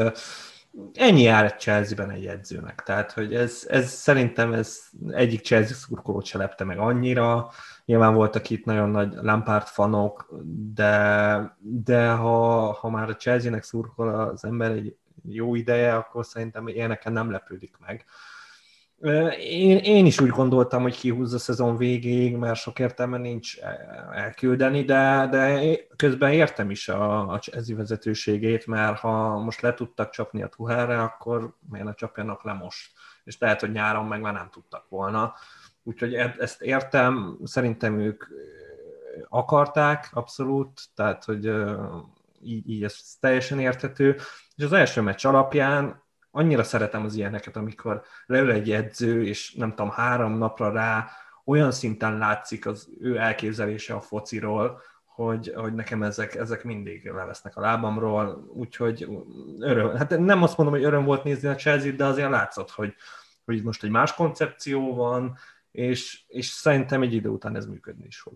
[0.94, 2.84] ennyi jár egy Chelsea-ben egy edzőnek.
[2.86, 7.50] Tehát, hogy ez, ez szerintem ez egyik Chelsea szurkolót se lepte meg annyira.
[7.86, 10.34] Nyilván voltak itt nagyon nagy Lampard fanok,
[10.74, 16.68] de, de ha, ha már a Chelsea-nek szurkol az ember egy jó ideje, akkor szerintem
[16.68, 18.06] ilyeneken nem lepődik meg.
[19.40, 23.58] Én, én is úgy gondoltam, hogy kihúzza szezon végéig, mert sok értelme nincs
[24.12, 30.10] elküldeni, de, de közben értem is a, a Chelsea vezetőségét, mert ha most le tudtak
[30.10, 32.92] csapni a Tuhelre, akkor miért ne csapjanak le most?
[33.24, 35.34] És lehet, hogy nyáron meg már nem tudtak volna.
[35.84, 38.24] Úgyhogy e, ezt értem, szerintem ők
[39.30, 41.52] akarták abszolút, tehát hogy
[42.42, 44.16] így, így ez teljesen érthető.
[44.56, 46.06] És az első meccs alapján
[46.38, 51.10] annyira szeretem az ilyeneket, amikor leül egy edző, és nem tudom, három napra rá
[51.46, 57.58] olyan szinten látszik az ő elképzelése a fociról, hogy, hogy nekem ezek, ezek mindig levesznek
[57.58, 59.08] a lábamról, úgyhogy
[59.60, 59.96] öröm.
[59.96, 62.96] Hát nem azt mondom, hogy öröm volt nézni a chelsea de azért látszott, hogy,
[63.46, 65.38] hogy most egy más koncepció van,
[65.72, 68.34] és, és szerintem egy idő után ez működni is fog.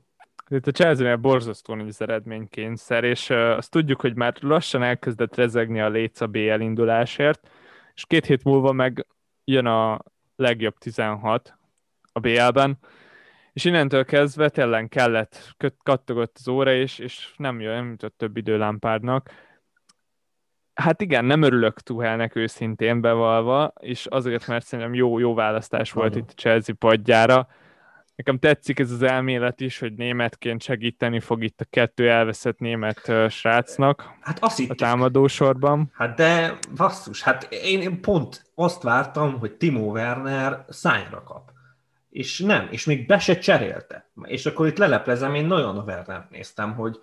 [0.48, 5.90] Itt a Chelsea-nél borzasztó az eredménykényszer, és azt tudjuk, hogy már lassan elkezdett rezegni a
[5.90, 7.50] léc a BL indulásért,
[8.02, 9.08] és két hét múlva meg
[9.44, 10.00] jön a
[10.36, 11.58] legjobb 16
[12.12, 12.78] a BL-ben,
[13.54, 18.38] és innentől kezdve tényleg kellett, kattogott az óra, és, és nem jön, nem jutott több
[18.38, 19.30] idő lámpárnak.
[20.74, 26.10] Hát igen, nem örülök Tuhelnek őszintén bevalva, és azért, mert szerintem jó, jó választás volt
[26.10, 26.24] Nagyon.
[26.24, 27.48] itt a Chelsea padjára,
[28.16, 33.12] Nekem tetszik ez az elmélet is, hogy németként segíteni fog itt a kettő elveszett német
[33.30, 35.92] srácnak hát azt a támadósorban.
[35.94, 41.52] Hát de basszus, hát én pont azt vártam, hogy Timo Werner szányra kap.
[42.10, 44.10] És nem, és még be se cserélte.
[44.24, 47.00] És akkor itt leleplezem, én nagyon a Werner néztem, hogy,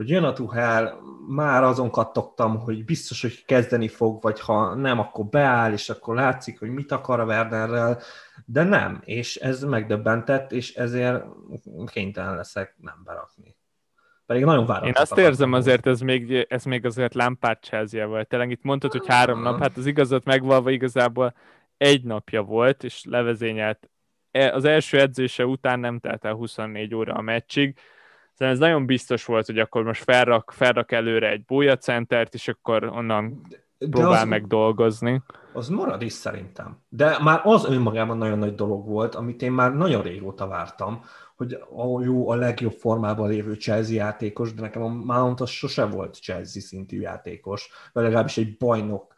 [0.00, 4.98] hogy jön a Tuhel, már azon kattogtam, hogy biztos, hogy kezdeni fog, vagy ha nem,
[4.98, 8.00] akkor beáll, és akkor látszik, hogy mit akar a Wernerrel,
[8.44, 11.24] de nem, és ez megdöbbentett, és ezért
[11.92, 13.56] kénytelen leszek nem berakni.
[14.26, 14.86] Pedig nagyon várom.
[14.86, 18.28] Én azt érzem azért, ez még, ez még azért Lampard chelsea volt.
[18.28, 21.34] Tényleg itt mondtad, hogy három nap, hát az igazat megvalva igazából
[21.76, 23.90] egy napja volt, és levezényelt.
[24.30, 27.78] E, az első edzése után nem telt el 24 óra a meccsig,
[28.40, 31.44] Szóval ez nagyon biztos volt, hogy akkor most felrak, felrak előre egy
[31.80, 33.40] centert, és akkor onnan
[33.78, 35.22] de próbál az, meg dolgozni.
[35.52, 36.82] Az marad is szerintem.
[36.88, 41.04] De már az önmagában nagyon nagy dolog volt, amit én már nagyon régóta vártam,
[41.36, 45.84] hogy a jó, a legjobb formában lévő Chelsea játékos, de nekem a Mount az sose
[45.84, 49.14] volt Chelsea szintű játékos, vagy legalábbis egy bajnok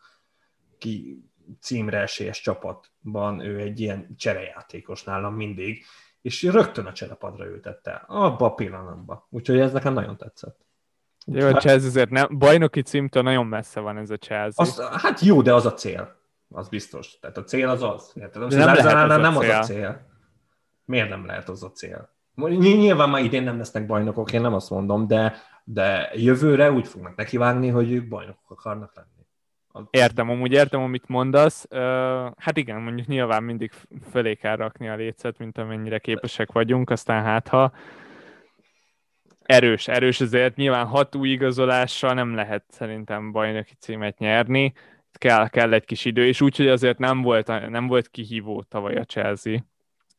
[0.78, 1.22] ki
[1.61, 5.85] címre esélyes csapatban ő egy ilyen cserejátékos nálam mindig,
[6.22, 9.24] és rögtön a cserepadra ültette, abba a pillanatban.
[9.28, 10.61] Úgyhogy ez nekem nagyon tetszett.
[11.26, 14.64] Jó, a Chelsea azért nem, bajnoki címtől nagyon messze van ez a Chelsea.
[14.64, 16.20] Az, hát jó, de az a cél.
[16.48, 17.18] Az biztos.
[17.18, 18.12] Tehát a cél az az.
[18.14, 18.48] Érted?
[18.48, 19.50] De nem, lehet az, nem a cél.
[19.50, 20.06] az a cél.
[20.85, 22.11] Miért nem lehet az a cél?
[22.35, 27.16] Nyilván már idén nem lesznek bajnokok, én nem azt mondom, de, de jövőre úgy fognak
[27.16, 29.08] nekivágni, hogy ők bajnokok akarnak lenni.
[29.90, 31.66] Értem, amúgy értem, amit mondasz.
[32.37, 33.72] Hát igen, mondjuk nyilván mindig
[34.11, 37.72] fölé kell rakni a lécet, mint amennyire képesek vagyunk, aztán hát ha.
[39.42, 44.72] Erős, erős azért, nyilván hat új igazolással nem lehet szerintem bajnoki címet nyerni,
[45.12, 49.04] kell, kell egy kis idő, és úgyhogy azért nem volt, nem volt kihívó tavaly a
[49.04, 49.58] Chelsea.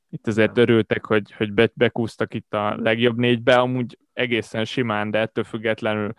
[0.10, 5.20] Itt azért örültek, hogy, hogy be, bekúztak itt a legjobb négybe, amúgy egészen simán, de
[5.20, 6.14] ettől függetlenül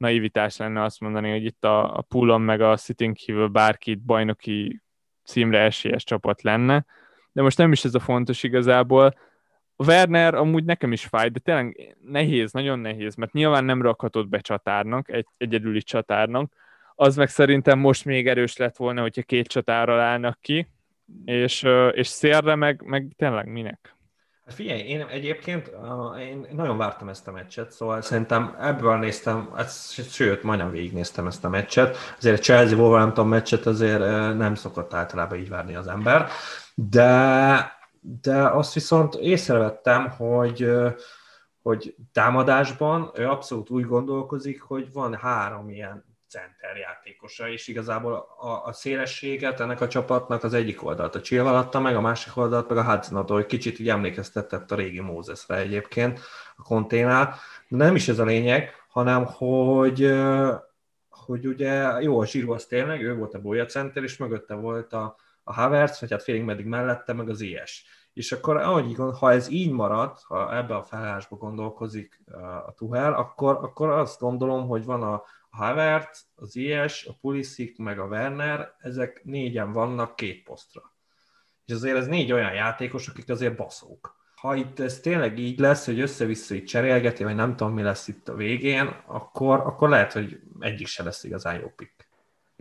[0.00, 4.00] naivitás lenne azt mondani, hogy itt a, a Poolon meg a Sitting kívül bárki itt
[4.00, 4.82] bajnoki
[5.24, 6.86] címre esélyes csapat lenne,
[7.32, 9.14] de most nem is ez a fontos igazából.
[9.76, 14.28] A Werner amúgy nekem is fáj, de tényleg nehéz, nagyon nehéz, mert nyilván nem rakhatod
[14.28, 16.52] be csatárnak, egy egyedüli csatárnak,
[16.94, 20.66] az meg szerintem most még erős lett volna, hogyha két csatárral állnak ki,
[21.24, 23.94] és, és szélre meg, meg tényleg minek?
[24.50, 25.72] Hát figyelj, én egyébként
[26.18, 29.54] én nagyon vártam ezt a meccset, szóval szerintem ebből néztem,
[30.10, 31.96] sőt, majdnem végignéztem ezt a meccset.
[32.18, 33.98] Azért a Chelsea Wolverhampton meccset azért
[34.36, 36.28] nem szokott általában így várni az ember,
[36.74, 37.72] de,
[38.22, 40.70] de azt viszont észrevettem, hogy
[41.62, 48.64] hogy támadásban ő abszolút úgy gondolkozik, hogy van három ilyen center játékosa, és igazából a,
[48.64, 52.68] a szélességet ennek a csapatnak az egyik oldalt a Chilwell adta meg, a másik oldalt
[52.68, 56.20] meg a hudson hogy kicsit így emlékeztetett a régi Mózesre egyébként
[56.56, 57.34] a konténál.
[57.68, 60.12] De nem is ez a lényeg, hanem hogy,
[61.08, 65.16] hogy ugye jó, a Zsíró tényleg, ő volt a Boya center, és mögötte volt a,
[65.42, 67.84] a Havertz, vagy hát félig meddig mellette, meg az IS.
[68.12, 72.22] És akkor, ahogy, ha ez így marad, ha ebbe a felállásba gondolkozik
[72.66, 77.78] a Tuhel, akkor, akkor azt gondolom, hogy van a, a Havertz, az IS, a Pulisic,
[77.78, 80.82] meg a Werner, ezek négyen vannak két posztra.
[81.66, 84.18] És azért ez négy olyan játékos, akik azért baszók.
[84.34, 88.08] Ha itt ez tényleg így lesz, hogy össze-vissza itt cserélgeti, vagy nem tudom, mi lesz
[88.08, 92.08] itt a végén, akkor, akkor lehet, hogy egyik se lesz igazán jó pick.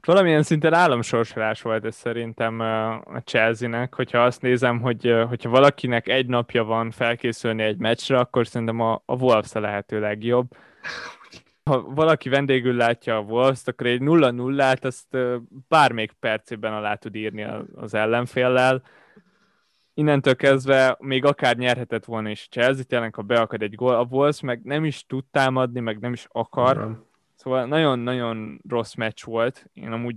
[0.06, 6.28] Valamilyen szinten államsorsolás volt ez szerintem a Chelsea-nek, hogyha azt nézem, hogy hogyha valakinek egy
[6.28, 10.48] napja van felkészülni egy meccsre, akkor szerintem a, a Wolves a lehető legjobb
[11.70, 15.18] ha valaki vendégül látja a wolves akkor egy 0-0-át azt
[15.68, 18.84] bármelyik percében alá tud írni az ellenféllel.
[19.94, 24.42] Innentől kezdve még akár nyerhetett volna is Chelsea, tényleg ha beakad egy gól, a Wolves
[24.42, 26.76] meg nem is tud támadni, meg nem is akar.
[26.76, 27.06] Igen.
[27.36, 29.70] Szóval nagyon-nagyon rossz meccs volt.
[29.74, 30.16] Én amúgy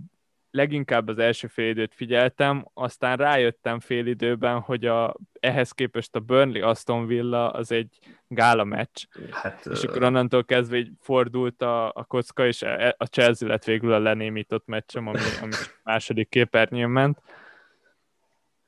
[0.53, 6.21] leginkább az első fél időt figyeltem, aztán rájöttem fél időben, hogy a, ehhez képest a
[6.21, 11.87] Burnley Aston Villa az egy gála meccs, hát, és akkor onnantól kezdve így fordult a,
[11.87, 15.53] a kocka, és e, a Chelsea lett végül a lenémított meccsem, ami, ami
[15.85, 17.23] második képernyőn ment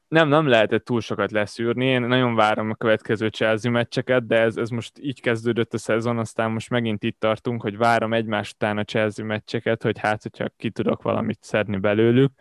[0.09, 1.87] nem, nem lehetett túl sokat leszűrni.
[1.87, 6.19] Én nagyon várom a következő Chelsea meccseket, de ez, ez most így kezdődött a szezon,
[6.19, 10.49] aztán most megint itt tartunk, hogy várom egymás után a Chelsea meccseket, hogy hát, hogyha
[10.57, 12.33] ki tudok valamit szedni belőlük.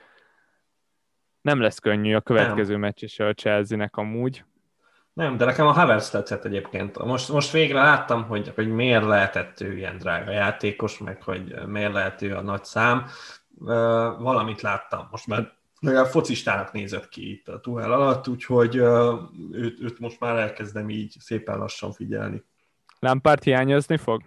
[1.42, 2.80] Nem lesz könnyű a következő nem.
[2.80, 4.44] meccs is a Chelsea-nek amúgy.
[5.14, 7.04] Nem, de nekem a Havertz tetszett egyébként.
[7.04, 11.94] Most, most végre láttam, hogy, hogy miért lehetett ő ilyen drága játékos, meg hogy miért
[11.94, 13.06] lehet ő a nagy szám.
[14.20, 15.08] Valamit láttam.
[15.12, 15.52] Most már
[15.84, 18.76] legalább focistának nézett ki itt a Tuhel alatt, úgyhogy
[19.52, 22.44] őt, őt most már elkezdem így szépen lassan figyelni.
[23.00, 24.22] Lampard hiányozni fog?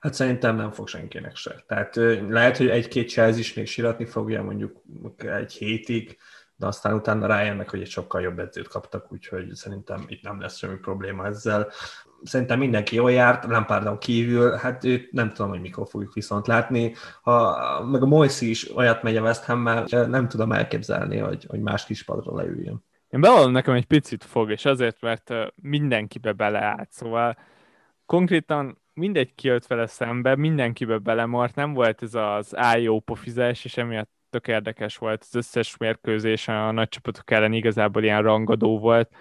[0.00, 1.64] Hát szerintem nem fog senkinek se.
[1.66, 1.96] Tehát
[2.28, 4.82] lehet, hogy egy-két Chelsea is még siratni fogja mondjuk
[5.18, 6.16] egy hétig,
[6.58, 10.56] de aztán utána rájönnek, hogy egy sokkal jobb edzőt kaptak, úgyhogy szerintem itt nem lesz
[10.56, 11.70] semmi probléma ezzel.
[12.22, 16.94] Szerintem mindenki jól járt, Lampardon kívül, hát őt nem tudom, hogy mikor fogjuk viszont látni.
[17.22, 21.60] Ha, meg a Moiszi is olyat megy a West ham nem tudom elképzelni, hogy, hogy
[21.60, 22.84] más kispadra leüljön.
[23.08, 27.36] Én bevallom, nekem egy picit fog, és azért, mert mindenkibe beleállt, szóval
[28.06, 34.10] konkrétan mindegy kijött vele szembe, mindenkibe belemart, nem volt ez az ájó pofizás, és emiatt
[34.30, 35.20] tök érdekes volt.
[35.22, 39.14] Az összes mérkőzés a nagy csapatok ellen igazából ilyen rangadó volt.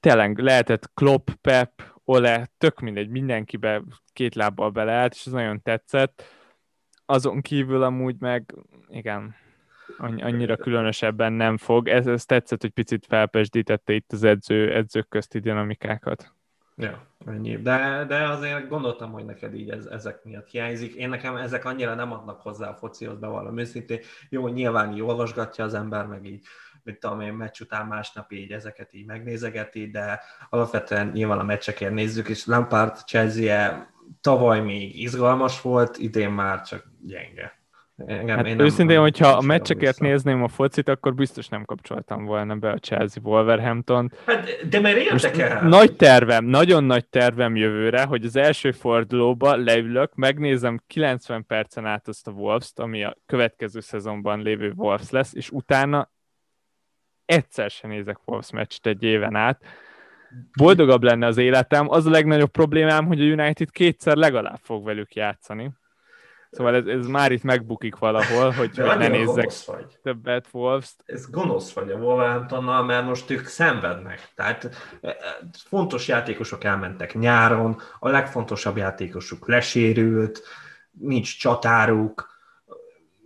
[0.00, 6.22] Tényleg lehetett Klopp, Pep, Ole, tök mindegy, mindenkibe két lábbal beleállt, és ez nagyon tetszett.
[7.06, 8.54] Azon kívül amúgy meg,
[8.88, 9.34] igen,
[9.98, 11.88] annyira különösebben nem fog.
[11.88, 16.33] Ez, ez tetszett, hogy picit felpesdítette itt az edző, edzők közti dinamikákat.
[16.76, 17.56] Ja, ennyi.
[17.56, 20.94] De, de azért gondoltam, hogy neked így ez, ezek miatt hiányzik.
[20.94, 24.00] Én nekem ezek annyira nem adnak hozzá a focihoz, bevallom őszintén.
[24.28, 26.44] Jó, nyilván így olvasgatja az ember, meg így,
[26.82, 31.92] mit tudom én, meccs után másnap így ezeket így megnézegeti, de alapvetően nyilván a meccseket
[31.92, 33.88] nézzük, és Lampard chelsea
[34.20, 37.63] tavaly még izgalmas volt, idén már csak gyenge.
[37.96, 41.64] Engem, hát én nem, őszintén, nem, hogyha a meccseket nézném a focit, akkor biztos nem
[41.64, 45.68] kapcsoltam volna be a Chelsea wolverhampton Hát, de mert érdekel.
[45.68, 52.08] Nagy tervem, nagyon nagy tervem jövőre, hogy az első fordulóba leülök, megnézem 90 percen át
[52.08, 56.12] azt a Wolves-t, ami a következő szezonban lévő Wolves lesz, és utána
[57.24, 59.62] egyszer sem nézek Wolves meccset egy éven át.
[60.58, 61.90] Boldogabb lenne az életem.
[61.90, 65.72] Az a legnagyobb problémám, hogy a United kétszer legalább fog velük játszani
[66.54, 69.98] Szóval ez, ez már itt megbukik valahol, hogy, hogy ne nézzek vagy.
[70.02, 71.02] többet wolves -t.
[71.04, 74.32] Ez gonosz vagy a Wolverhamptonnal, mert most ők szenvednek.
[74.34, 74.64] Tehát
[75.00, 75.16] e, e,
[75.68, 80.42] fontos játékosok elmentek nyáron, a legfontosabb játékosuk lesérült,
[80.90, 82.33] nincs csatáruk,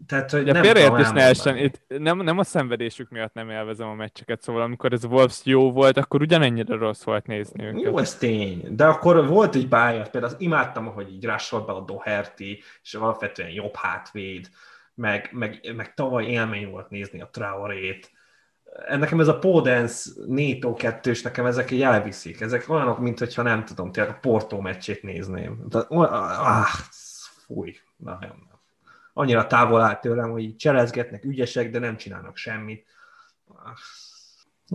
[0.08, 3.94] tehát, hogy De félreértés ne essen, itt nem, nem a szenvedésük miatt nem élvezem a
[3.94, 7.82] meccseket, szóval amikor ez Wolves jó volt, akkor ugyanennyire rossz volt nézni őket.
[7.82, 11.72] Jó, ez tény, de akkor volt egy pálya, például az imádtam, hogy így rásolt be
[11.72, 14.48] a Doherty, és alapvetően jobb hátvéd,
[14.94, 18.10] meg, meg, meg tavaly élmény volt nézni a Traorét,
[18.88, 22.40] nekem ez a Podence Néto kettős, nekem ezek így elviszik.
[22.40, 25.64] Ezek olyanok, mint hogyha nem tudom, tényleg a Porto meccsét nézném.
[25.68, 26.66] De, ah,
[27.46, 28.47] fúj, nagyon
[29.18, 32.86] annyira távol áll tőlem, hogy cselezgetnek, ügyesek, de nem csinálnak semmit.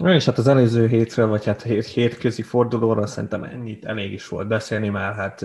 [0.04, 4.48] És hát az előző hétről, vagy hát hét, hétközi fordulóra szerintem ennyit elég is volt
[4.48, 5.42] beszélni, mert hát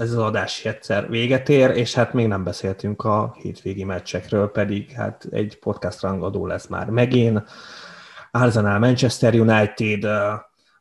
[0.00, 4.90] ez az adás egyszer véget ér, és hát még nem beszéltünk a hétvégi meccsekről, pedig
[4.90, 7.42] hát egy podcast rangadó lesz már megint.
[8.30, 10.04] Arsenal, Manchester United,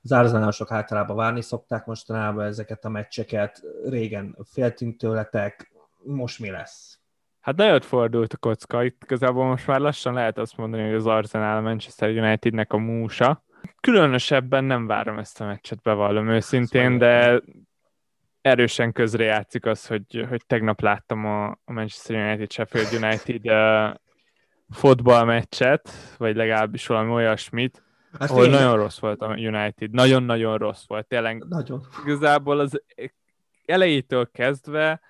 [0.01, 5.71] az Arsenalosok általában várni szokták mostanában ezeket a meccseket, régen féltünk tőletek,
[6.03, 6.86] most mi lesz?
[7.47, 11.05] Hát nagyon fordult a kocka, itt igazából most már lassan lehet azt mondani, hogy az
[11.05, 13.43] Arsenal Manchester Unitednek a músa.
[13.79, 17.41] Különösebben nem várom ezt a meccset, bevallom őszintén, de
[18.41, 23.95] erősen közrejátszik az, hogy, hogy tegnap láttam a, a Manchester United Sheffield United uh,
[24.69, 27.83] fotball meccset, vagy legalábbis valami olyasmit,
[28.19, 28.51] Ezt ahol én...
[28.51, 29.91] nagyon rossz volt a United.
[29.91, 31.07] Nagyon-nagyon rossz volt.
[31.07, 31.81] Tényleg nagyon.
[32.05, 32.81] igazából az
[33.65, 35.01] elejétől kezdve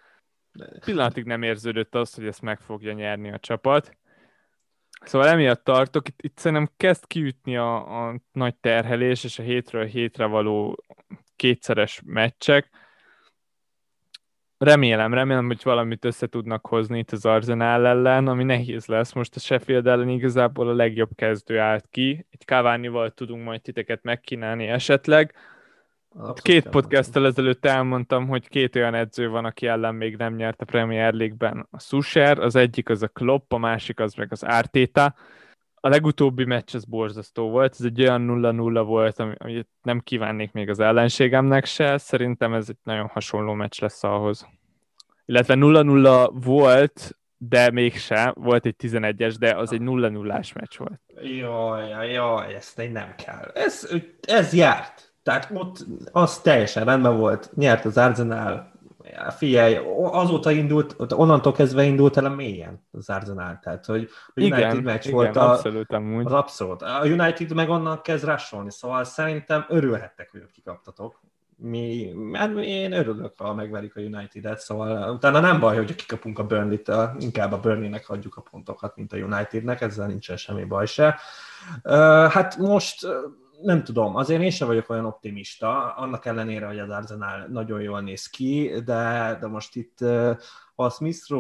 [0.86, 3.98] pillanatig nem érződött az, hogy ezt meg fogja nyerni a csapat.
[5.02, 9.86] Szóval emiatt tartok, itt, itt szerintem kezd kiütni a, a nagy terhelés és a hétről
[9.86, 10.84] hétre való
[11.36, 12.70] kétszeres meccsek.
[14.58, 19.14] Remélem, remélem, hogy valamit össze tudnak hozni itt az Arsenal ellen, ami nehéz lesz.
[19.14, 22.26] Most a Sheffield ellen igazából a legjobb kezdő állt ki.
[22.30, 25.34] Egy Cavani-val tudunk majd titeket megkínálni esetleg
[26.18, 30.62] Abszolút két podcasttel ezelőtt elmondtam, hogy két olyan edző van, aki ellen még nem nyert
[30.62, 31.68] a Premier League-ben.
[31.72, 35.16] A Susher, az egyik az a Klopp, a másik az meg az Arteta.
[35.76, 40.70] A legutóbbi meccs az borzasztó volt, ez egy olyan 0-0 volt, amit nem kívánnék még
[40.70, 44.48] az ellenségemnek se, szerintem ez egy nagyon hasonló meccs lesz ahhoz.
[45.26, 51.02] Illetve 0-0 volt, de mégse, volt egy 11-es, de az egy 0-0-ás meccs volt.
[51.22, 53.52] Jaj, jaj, ezt nem kell.
[53.54, 53.90] Ez,
[54.22, 58.72] ez járt tehát ott az teljesen rendben volt, nyert az Arsenal,
[59.38, 59.80] figyelj,
[60.12, 64.78] azóta indult, onnantól kezdve indult el a mélyen az Arsenal, tehát hogy a United igen,
[64.78, 66.26] meccs igen, volt a, abszolút amúgy.
[66.26, 66.82] az abszolút.
[66.82, 71.20] A United meg onnan kezd rásolni, szóval szerintem örülhettek, hogy kikaptatok.
[71.56, 76.46] mi, hát én örülök, ha megverik a United-et, szóval utána nem baj, hogy kikapunk a
[76.46, 81.20] Burnley-től, inkább a Burnley-nek adjuk a pontokat, mint a Unitednek, ezzel nincsen semmi baj se.
[82.30, 83.08] Hát most
[83.62, 88.02] nem tudom, azért én sem vagyok olyan optimista, annak ellenére, hogy az Arsenal nagyon jól
[88.02, 90.02] néz ki, de, de most itt
[90.76, 91.34] a Smith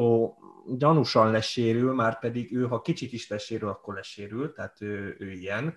[0.77, 5.75] gyanúsan lesérül, már pedig ő, ha kicsit is lesérül, akkor lesérül, tehát ő, ő ilyen,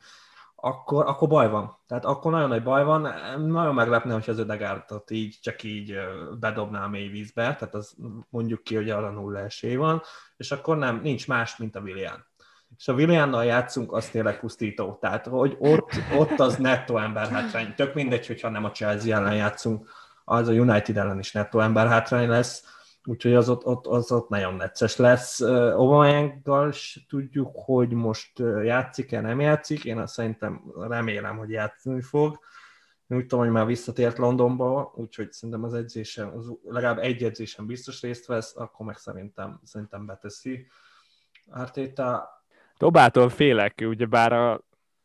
[0.61, 1.78] akkor, akkor baj van.
[1.86, 3.03] Tehát akkor nagyon nagy baj van.
[3.47, 5.99] Nagyon meglepne, hogy az ödegártat így csak így
[6.41, 7.97] bedobná a mély vízbe, tehát az
[8.28, 10.03] mondjuk ki, hogy arra nulla esély van,
[10.36, 12.30] és akkor nem, nincs más, mint a Willian.
[12.81, 14.99] És a Williannal játszunk, az tényleg pusztító.
[15.01, 17.74] Tehát, hogy ott, ott az netto ember hátrány.
[17.74, 19.89] Tök mindegy, hogyha nem a Chelsea ellen játszunk,
[20.24, 22.64] az a United ellen is netto ember hátrány lesz
[23.05, 25.41] úgyhogy az ott, ott, az ott nagyon necces lesz.
[25.41, 26.72] Aubameyanggal
[27.09, 32.39] tudjuk, hogy most játszik-e, nem játszik, én azt szerintem remélem, hogy játszani fog.
[33.07, 37.66] Én úgy tudom, hogy már visszatért Londonba, úgyhogy szerintem az edzésen, az legalább egy edzésen
[37.66, 40.66] biztos részt vesz, akkor meg szerintem, szerintem beteszi.
[41.51, 42.39] Arteta...
[42.81, 44.61] Tobától félek, ugye bár a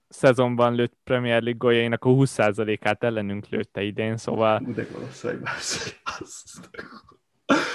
[0.08, 4.62] szezonban lőtt Premier League góljainak a 20%-át ellenünk lőtte idén, szóval...
[4.76, 5.48] De valószínűleg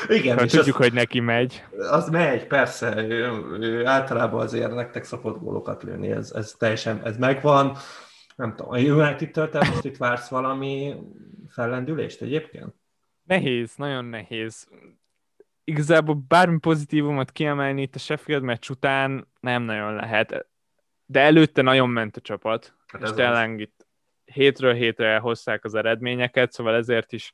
[0.09, 1.65] igen, és tudjuk, az, hogy neki megy.
[1.91, 2.97] Az megy, persze.
[2.97, 3.31] Ő,
[3.61, 7.77] ő általában azért nektek szokott gólokat lőni, ez, ez teljesen, ez megvan.
[8.37, 10.95] Nem tudom, a United-től te most itt vársz valami
[11.49, 12.75] fellendülést egyébként?
[13.23, 14.69] Nehéz, nagyon nehéz.
[15.65, 20.47] Igazából bármi pozitívumot kiemelni itt a Sheffield meccs után nem nagyon lehet.
[21.07, 22.75] De előtte nagyon ment a csapat.
[22.87, 23.87] Hát és tényleg itt
[24.25, 27.33] hétről hétre elhozták az eredményeket, szóval ezért is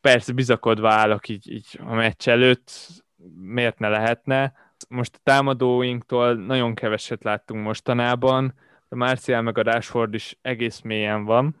[0.00, 2.88] persze bizakodva állok így, így a meccs előtt,
[3.34, 4.52] miért ne lehetne.
[4.88, 8.54] Most a támadóinktól nagyon keveset láttunk mostanában,
[8.88, 11.56] a Marcial meg a Rashford is egész mélyen van.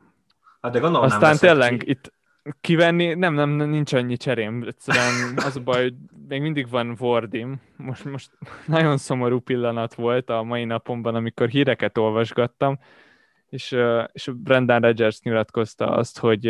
[0.60, 1.90] Hát de gondolom Aztán tényleg ki.
[1.90, 2.12] itt
[2.60, 4.62] kivenni, nem, nem, nincs annyi cserém.
[4.66, 5.94] Egyszerűen az a baj, hogy
[6.28, 7.60] még mindig van Wardim.
[7.76, 8.30] Most, most
[8.66, 12.78] nagyon szomorú pillanat volt a mai napomban, amikor híreket olvasgattam,
[13.48, 13.76] és,
[14.12, 16.46] és Brendan Rodgers nyilatkozta azt, hogy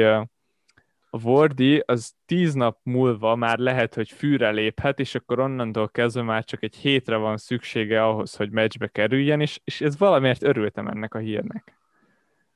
[1.15, 6.23] a Wardi az tíz nap múlva már lehet, hogy fűre léphet, és akkor onnantól kezdve
[6.23, 10.87] már csak egy hétre van szüksége ahhoz, hogy meccsbe kerüljen, és, és ez valamiért örültem
[10.87, 11.79] ennek a hírnek.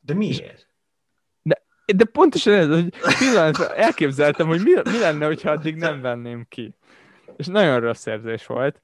[0.00, 0.40] De miért?
[0.40, 0.75] De,
[1.94, 6.74] de pontosan ez, hogy pillanat, elképzeltem, hogy mi, mi lenne, hogyha addig nem venném ki.
[7.36, 8.80] És nagyon rossz érzés volt.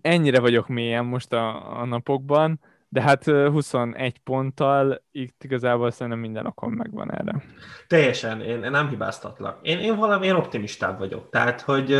[0.00, 6.46] Ennyire vagyok mélyen most a, a napokban, de hát 21 ponttal itt igazából szerintem minden
[6.46, 7.42] okom megvan erre.
[7.86, 9.58] Teljesen, én, én nem hibáztatlak.
[9.62, 11.30] Én, én valamilyen optimistább vagyok.
[11.30, 11.98] Tehát, hogy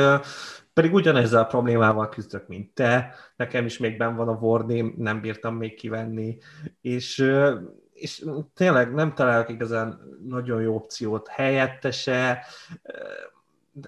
[0.72, 3.14] pedig ugyanezzel a problémával küzdök, mint te.
[3.36, 6.36] Nekem is még ben van a Warném, nem bírtam még kivenni.
[6.80, 7.24] És,
[8.02, 8.24] és
[8.54, 12.44] tényleg nem találok igazán nagyon jó opciót helyettese.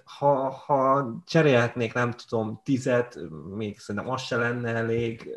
[0.04, 3.18] Ha, ha cserélhetnék, nem tudom, tizet,
[3.54, 5.30] még szerintem az se lenne elég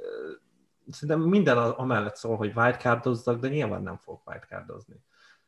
[0.91, 4.95] szerintem minden amellett szól, hogy wildcardozzak, de nyilván nem fogok wildcardozni.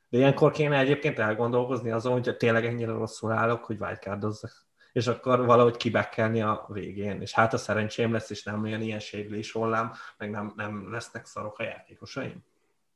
[0.09, 4.67] De ilyenkor kéne egyébként elgondolkozni azon, hogy tényleg ennyire rosszul állok, hogy wildcardozzak.
[4.91, 7.21] És akkor valahogy kibekkelni a végén.
[7.21, 11.25] És hát a szerencsém lesz, és nem olyan ilyen sérülés hollám, meg nem, nem lesznek
[11.25, 12.43] szarok a játékosaim.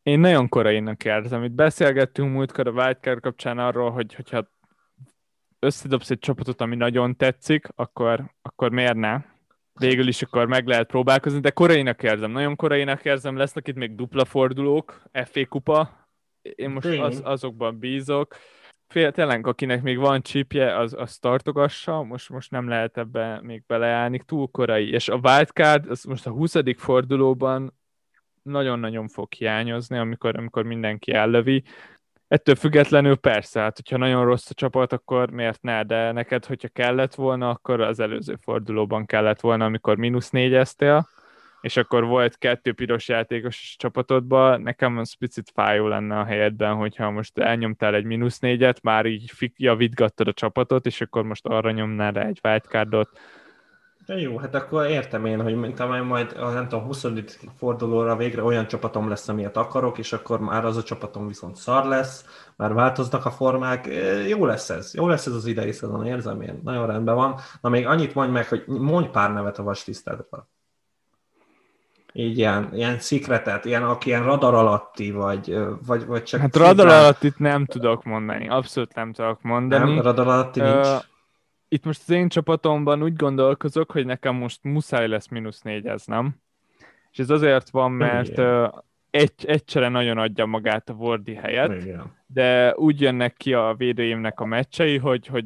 [0.04, 1.43] Én nagyon korainak érzem.
[1.43, 4.51] Itt beszélgettünk múltkor a wildcard kapcsán arról, hogy hogyha
[5.60, 9.22] összedobsz egy csapatot, ami nagyon tetszik, akkor, akkor miért ne?
[9.74, 13.95] végül is akkor meg lehet próbálkozni, de korainak érzem, nagyon korainak érzem, lesznek itt még
[13.95, 16.08] dupla fordulók, FA kupa,
[16.41, 18.36] én most az, azokban bízok.
[18.88, 23.64] Fél, tényleg, akinek még van csipje, az, az tartogassa, most, most nem lehet ebbe még
[23.68, 24.89] beleállni, túl korai.
[24.91, 26.56] És a wildcard, az most a 20.
[26.78, 27.74] fordulóban
[28.44, 31.64] nagyon-nagyon fog hiányozni, amikor, amikor mindenki ellövi.
[32.28, 36.68] Ettől függetlenül persze, hát hogyha nagyon rossz a csapat, akkor miért ne, de neked, hogyha
[36.68, 41.08] kellett volna, akkor az előző fordulóban kellett volna, amikor mínusz négyeztél,
[41.62, 47.12] és akkor volt kettő piros játékos csapatodban, nekem az picit fájó lenne a helyedben, hogyha
[47.12, 52.12] most elnyomtál egy mínusz négyet, már így javítgattad a csapatot, és akkor most arra nyomnál
[52.12, 53.20] rá egy wildcardot,
[54.06, 57.06] de jó, hát akkor értem én, hogy mint amely majd a nem tudom, 20.
[57.58, 61.86] fordulóra végre olyan csapatom lesz, amilyet akarok, és akkor már az a csapatom viszont szar
[61.86, 62.26] lesz,
[62.56, 63.89] már változnak a formák,
[64.28, 67.36] jó lesz ez, jó lesz ez az idei szezon, érzem én, nagyon rendben van.
[67.62, 70.47] Na még annyit mondj meg, hogy mondj pár nevet a vastisztádról.
[72.16, 76.39] Így ilyen, ilyen szikretet, ilyen, aki ilyen radar alatti, vagy, vagy, vagy csak...
[76.39, 79.93] Hát radar alatti nem tudok mondani, abszolút nem tudok mondani.
[79.93, 80.88] Nem, radar alatti uh, nincs
[81.74, 86.06] itt most az én csapatomban úgy gondolkozok, hogy nekem most muszáj lesz mínusz négy, ez
[86.06, 86.36] nem?
[87.12, 88.68] És ez azért van, mert uh,
[89.10, 92.16] egy, egyszerre nagyon adja magát a Wardi helyett, Igen.
[92.28, 95.46] de úgy jönnek ki a védőimnek a meccsei, hogy, hogy,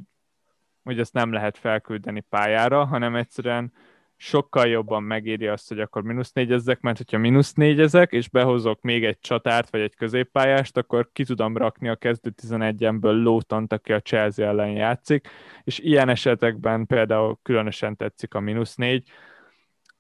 [0.84, 3.74] hogy ezt nem lehet felküldeni pályára, hanem egyszerűen
[4.18, 9.06] sokkal jobban megéri azt, hogy akkor mínusz négyezzek, mert hogyha mínusz négyezek, és behozok még
[9.06, 14.02] egy csatárt, vagy egy középpályást, akkor ki tudom rakni a kezdő 11-ből Lótant, aki a
[14.02, 15.28] Chelsea ellen játszik,
[15.64, 19.10] és ilyen esetekben például különösen tetszik a mínusz négy.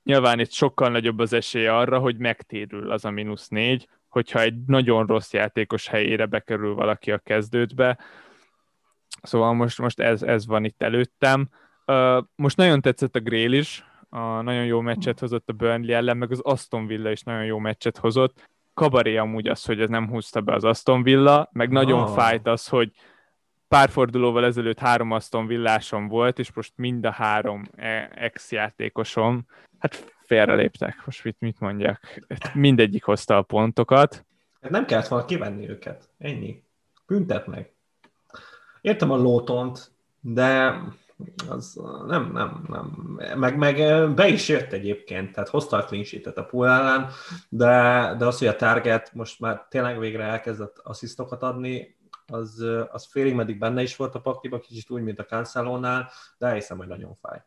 [0.03, 4.55] Nyilván itt sokkal nagyobb az esély arra, hogy megtérül az a mínusz négy, hogyha egy
[4.65, 7.97] nagyon rossz játékos helyére bekerül valaki a kezdődbe.
[9.21, 11.49] Szóval most, most ez, ez van itt előttem.
[12.35, 16.31] Most nagyon tetszett a Grél is, a nagyon jó meccset hozott a Burnley ellen, meg
[16.31, 18.49] az Aston Villa is nagyon jó meccset hozott.
[18.73, 22.13] Kabaré amúgy az, hogy ez nem húzta be az Aston Villa, meg nagyon oh.
[22.15, 22.91] fájt az, hogy
[23.67, 29.45] pár fordulóval ezelőtt három Aston Villásom volt, és most mind a három e- ex-játékosom,
[29.79, 31.99] hát félreléptek, most mit, mit mondjak,
[32.53, 34.25] mindegyik hozta a pontokat.
[34.61, 36.63] Hát nem kellett volna kivenni őket, ennyi.
[37.07, 37.71] Büntet meg.
[38.81, 40.79] Értem a lótont, de
[41.49, 43.17] az nem, nem, nem.
[43.35, 43.75] Meg, meg
[44.15, 46.05] be is jött egyébként, tehát hozta a clean
[46.35, 47.09] a pool ellen,
[47.49, 51.95] de, de az, hogy a target most már tényleg végre elkezdett asszisztokat adni,
[52.27, 56.47] az, az félig meddig benne is volt a pakliba, kicsit úgy, mint a Cancelónál, de
[56.47, 57.43] elhiszem, hogy nagyon fáj.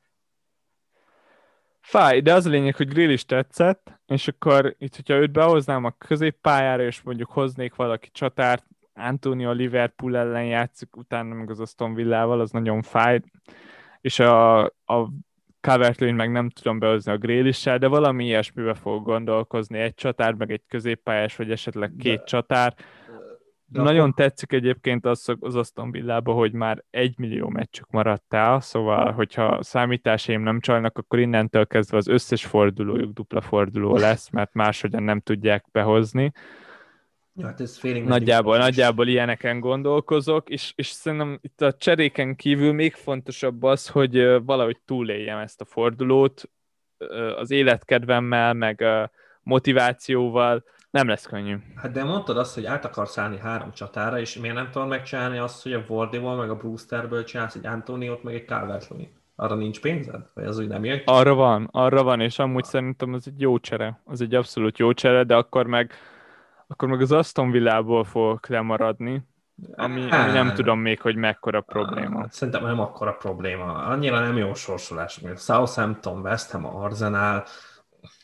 [1.80, 5.84] Fáj, de az a lényeg, hogy Grill is tetszett, és akkor itt, hogyha őt behoznám
[5.84, 8.64] a középpályára, és mondjuk hoznék valaki csatárt,
[8.94, 13.20] Antonio Liverpool ellen játszik, utána meg az Aston Villával, az nagyon fáj,
[14.00, 15.10] és a, a
[15.60, 20.50] calvert meg nem tudom behozni a Grélissel, de valami ilyesmibe fog gondolkozni, egy csatár, meg
[20.50, 22.74] egy középpályás, vagy esetleg két de, csatár.
[23.72, 24.24] De Nagyon akkor...
[24.24, 29.62] tetszik egyébként az, az Aston Villában, hogy már egy millió meccsük maradt el, szóval, hogyha
[29.62, 35.20] számításaim nem csalnak, akkor innentől kezdve az összes fordulójuk dupla forduló lesz, mert máshogyan nem
[35.20, 36.32] tudják behozni.
[37.40, 42.72] Ja, hát ez félig nagyjából, nagyjából ilyeneken gondolkozok, és, és szerintem itt a cseréken kívül
[42.72, 46.50] még fontosabb az, hogy valahogy túléljem ezt a fordulót
[47.36, 48.84] az életkedvemmel, meg
[49.42, 51.56] motivációval, nem lesz könnyű.
[51.76, 55.38] Hát de mondtad azt, hogy át akarsz állni három csatára, és miért nem tudod megcsinálni
[55.38, 58.88] azt, hogy a Wardival, meg a Brewsterből csinálsz egy Antoniót, meg egy calvert
[59.40, 60.20] arra nincs pénzed?
[60.34, 61.02] Vagy az úgy nem jön?
[61.04, 64.00] Arra van, arra van, és amúgy szerintem az egy jó csere.
[64.04, 65.92] Az egy abszolút jó csere, de akkor meg
[66.70, 69.22] akkor meg az Aston Villából fogok lemaradni,
[69.72, 72.20] ami, ami nem tudom még, hogy mekkora probléma.
[72.20, 73.72] Hát szerintem nem akkora probléma.
[73.72, 77.44] Annyira nem jó sorsolás, mint Southampton, West Ham, Arsenal,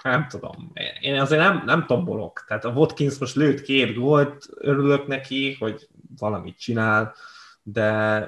[0.02, 0.72] nem tudom.
[1.00, 2.44] Én azért nem, nem tombolok.
[2.46, 5.88] Tehát a Watkins most lőtt két gólt, örülök neki, hogy
[6.18, 7.14] valamit csinál,
[7.62, 8.18] de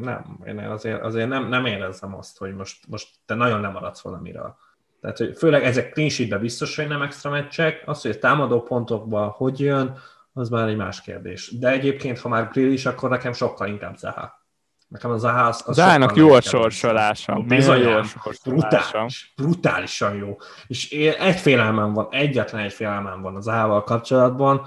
[0.00, 4.00] nem, én azért, azért nem, nem érezzem azt, hogy most, most te nagyon nem maradsz
[4.00, 4.56] valamiről.
[5.04, 9.28] Tehát, hogy főleg ezek clean biztos, hogy nem extra meccsek, az, hogy a támadó pontokban
[9.28, 9.98] hogy jön,
[10.32, 11.58] az már egy más kérdés.
[11.58, 14.46] De egyébként, ha már grill is, akkor nekem sokkal inkább Zaha.
[14.88, 17.34] Nekem a Zaha az, az Zahának jó a sorsolása.
[17.34, 18.00] Bizony, jó.
[18.44, 20.36] Brutális, brutálisan jó.
[20.66, 24.66] És egy félelmem van, egyetlen egy félelmem van az Zahával kapcsolatban,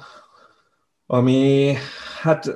[1.06, 1.74] ami,
[2.22, 2.54] hát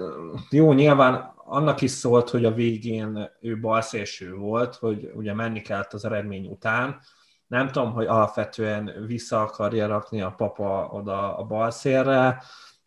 [0.49, 5.93] jó, nyilván annak is szólt, hogy a végén ő balszélső volt, hogy ugye menni kellett
[5.93, 6.99] az eredmény után,
[7.51, 11.71] nem tudom, hogy alapvetően vissza akarja rakni a papa oda a bal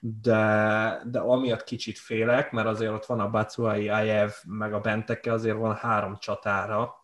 [0.00, 5.32] de, de amiatt kicsit félek, mert azért ott van a Bacuai, Ajev, meg a Benteke,
[5.32, 6.94] azért van három csatára,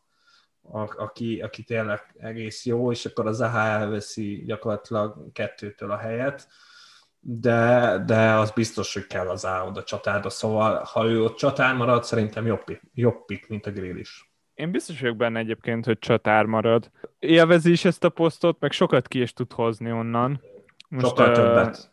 [0.97, 6.49] aki, aki tényleg egész jó, és akkor az Zaha elveszi gyakorlatilag kettőtől a helyet,
[7.21, 11.75] de, de az biztos, hogy kell az A oda csatárra, szóval ha ő ott csatár
[11.75, 14.30] marad, szerintem jobb, jobb pick, mint a grill is.
[14.61, 16.91] Én biztos vagyok benne egyébként, hogy csatár marad.
[17.19, 20.41] Élvezi is ezt a posztot, meg sokat ki is tud hozni onnan.
[20.89, 21.93] Most, Sokkal uh, többet.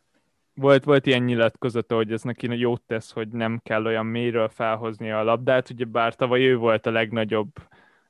[0.53, 5.11] Volt, volt ilyen nyilatkozata, hogy ez neki jót tesz, hogy nem kell olyan mélyről felhozni
[5.11, 7.49] a labdát, ugye bár tavaly ő volt a legnagyobb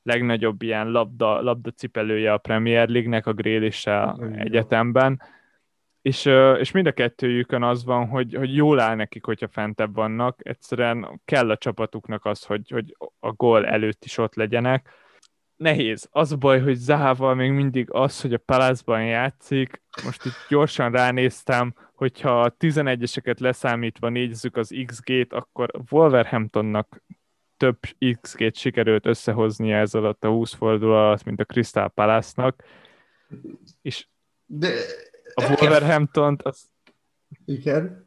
[0.02, 5.20] legnagyobb ilyen labda, labda cipelője a Premier League-nek a Grélissel egyetemben
[6.02, 6.24] és,
[6.58, 11.20] és mind a kettőjükön az van, hogy, hogy jól áll nekik, hogyha fentebb vannak, egyszerűen
[11.24, 14.88] kell a csapatuknak az, hogy, hogy a gól előtt is ott legyenek.
[15.56, 16.08] Nehéz.
[16.10, 20.90] Az a baj, hogy Zahával még mindig az, hogy a Palace-ban játszik, most itt gyorsan
[20.92, 27.02] ránéztem, hogyha a 11-eseket leszámítva nézzük az XG-t, akkor Wolverhamptonnak
[27.56, 27.78] több
[28.20, 32.64] XG-t sikerült összehoznia ez alatt a 20 forduló alatt, mint a Crystal Palace-nak.
[33.82, 34.06] És
[34.46, 34.68] de
[35.44, 36.68] a wolverhampton az...
[37.44, 38.06] Igen.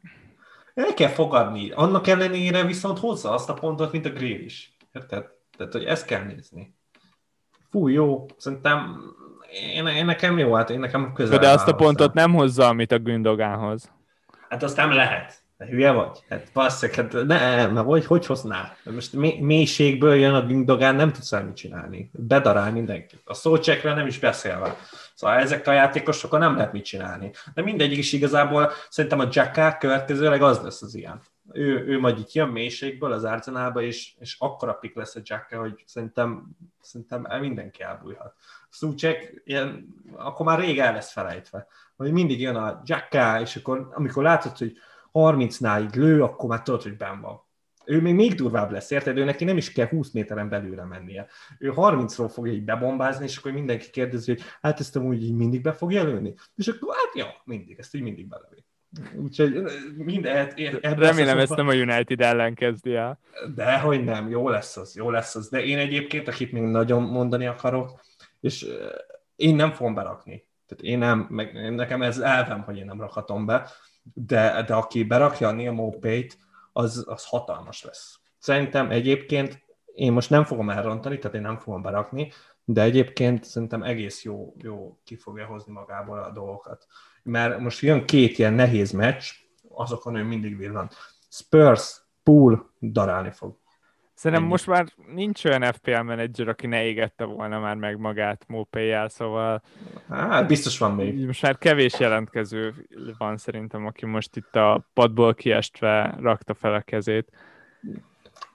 [0.74, 1.70] El kell fogadni.
[1.70, 4.76] Annak ellenére viszont hozza azt a pontot, mint a Grill is.
[4.92, 5.24] Érted?
[5.56, 6.74] Tehát, hogy ezt kell nézni.
[7.70, 9.00] fú, jó, szerintem
[9.74, 11.38] én, én nekem jó, hát én nekem közel.
[11.38, 13.92] De azt a pontot nem hozza, amit a Gündogánhoz.
[14.48, 15.40] Hát azt nem lehet.
[15.58, 16.18] Hülye vagy?
[16.28, 18.76] Hát basszak, hát ne, mert hogy, hogy hozná?
[18.84, 22.10] Most mélységből jön a Gündogán, nem tudsz mit csinálni.
[22.12, 23.14] Bedarál mindenki.
[23.24, 24.76] A szócsekre nem is beszélve.
[25.22, 27.30] Szóval ezek a játékosokkal nem lehet mit csinálni.
[27.54, 31.20] De mindegyik is igazából szerintem a Jacká következőleg az lesz az ilyen.
[31.52, 35.56] Ő, ő majd itt jön mélységből az Arzenálba, és, és akkora pik lesz a Jacká,
[35.58, 36.48] hogy szerintem,
[36.80, 38.34] szerintem mindenki elbújhat.
[38.68, 41.66] Szócsek, ilyen, akkor már rég el lesz felejtve.
[41.96, 44.72] Hogy mindig jön a Jacká, és akkor amikor látod, hogy
[45.12, 47.42] 30-nál lő, akkor már tudod, hogy benn van
[47.84, 49.18] ő még még durvább lesz, érted?
[49.18, 51.26] Ő neki nem is kell 20 méteren belülre mennie.
[51.58, 55.62] Ő 30-ról fogja így bebombázni, és akkor mindenki kérdezi, hogy hát ezt amúgy így mindig
[55.62, 56.34] be fogja lőni.
[56.56, 58.64] És akkor hát jó, mindig, ezt így mindig belövi.
[59.16, 59.62] Úgyhogy
[59.96, 60.52] minden...
[60.80, 63.18] Remélem ezt nem a United ellen kezdi el.
[63.54, 65.48] De hogy nem, jó lesz az, jó lesz az.
[65.48, 68.00] De én egyébként, akit még nagyon mondani akarok,
[68.40, 68.66] és
[69.36, 70.46] én nem fogom berakni.
[70.66, 73.70] Tehát én nem, meg nekem ez elvem, hogy én nem rakhatom be,
[74.14, 76.38] de, de aki berakja a Neil Mopay-t,
[76.72, 78.20] az, az hatalmas lesz.
[78.38, 79.64] Szerintem egyébként
[79.94, 82.32] én most nem fogom elrontani, tehát én nem fogom berakni,
[82.64, 86.86] de egyébként szerintem egész jó, jó ki fogja hozni magából a dolgokat.
[87.22, 89.30] Mert most jön két ilyen nehéz meccs,
[89.68, 90.90] azokon ő mindig villan.
[91.28, 93.58] Spurs, Pool darálni fog.
[94.22, 99.08] Szerintem most már nincs olyan FPL menedzser, aki ne égette volna már meg magát Mopéjel,
[99.08, 99.62] szóval...
[100.08, 101.26] Hát, biztos van még.
[101.26, 102.74] Most már kevés jelentkező
[103.18, 107.30] van szerintem, aki most itt a padból kiestve rakta fel a kezét.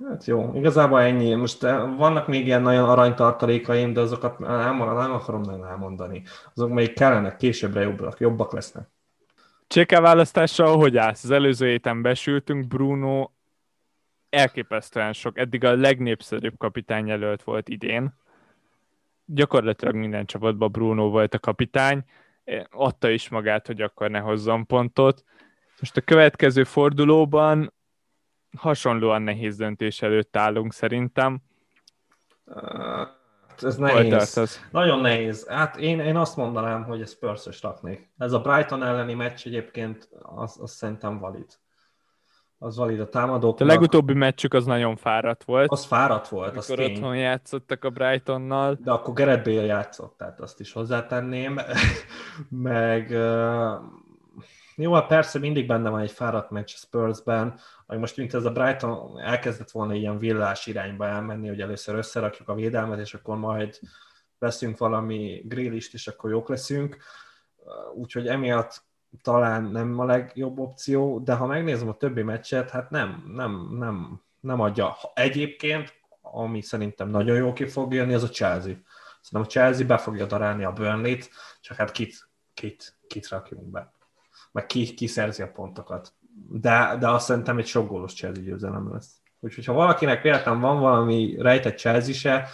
[0.08, 1.34] Hát jó, igazából ennyi.
[1.34, 6.24] Most eh, vannak még ilyen nagyon aranytartalékaim, de azokat nem, nem akarom nem elmondani.
[6.56, 8.88] Azok még kellene, későbbre jobbak, jobbak lesznek.
[9.68, 11.24] Cséke választással hogy állsz?
[11.24, 13.30] Az előző héten besültünk, Bruno
[14.38, 18.14] elképesztően sok, eddig a legnépszerűbb kapitány jelölt volt idén.
[19.26, 22.04] Gyakorlatilag minden csapatban Bruno volt a kapitány,
[22.70, 25.24] adta is magát, hogy akkor ne hozzon pontot.
[25.80, 27.74] Most a következő fordulóban
[28.58, 31.40] hasonlóan nehéz döntés előtt állunk szerintem.
[32.46, 33.08] Uh,
[33.62, 34.62] ez nehéz.
[34.72, 35.48] Nagyon nehéz.
[35.48, 38.10] Hát én, én azt mondanám, hogy ez spurs raknék.
[38.18, 41.48] Ez a Brighton elleni meccs egyébként, az, az szerintem valid
[42.60, 43.60] az valid a támadók.
[43.60, 45.72] A legutóbbi meccsük az nagyon fáradt volt.
[45.72, 46.92] Az fáradt volt, az tény.
[46.92, 48.78] otthon játszottak a Brightonnal.
[48.84, 51.60] De akkor Gerett Bale játszott, tehát azt is hozzátenném.
[52.50, 53.18] Meg
[54.76, 58.46] jó, hát persze mindig benne van egy fáradt meccs a Spursben, hogy most mint ez
[58.46, 63.38] a Brighton elkezdett volna ilyen villás irányba elmenni, hogy először összerakjuk a védelmet, és akkor
[63.38, 63.80] majd
[64.40, 66.98] veszünk valami grillist, és akkor jók leszünk.
[67.96, 68.84] Úgyhogy emiatt
[69.22, 74.22] talán nem a legjobb opció, de ha megnézem a többi meccset, hát nem, nem, nem,
[74.40, 74.96] nem adja.
[75.14, 78.74] Egyébként, ami szerintem nagyon jó ki fog jönni, az a Chelsea.
[79.22, 81.30] Szerintem a Chelsea be fogja darálni a Burnley-t,
[81.62, 83.92] csak hát kit, kit, kit rakjunk be.
[84.52, 86.14] Meg ki, ki szerzi a pontokat.
[86.50, 89.22] De, de azt szerintem egy sok gólos Chelsea győzelem lesz.
[89.40, 92.48] Úgyhogy ha valakinek véletlen van valami rejtett Chelsea se,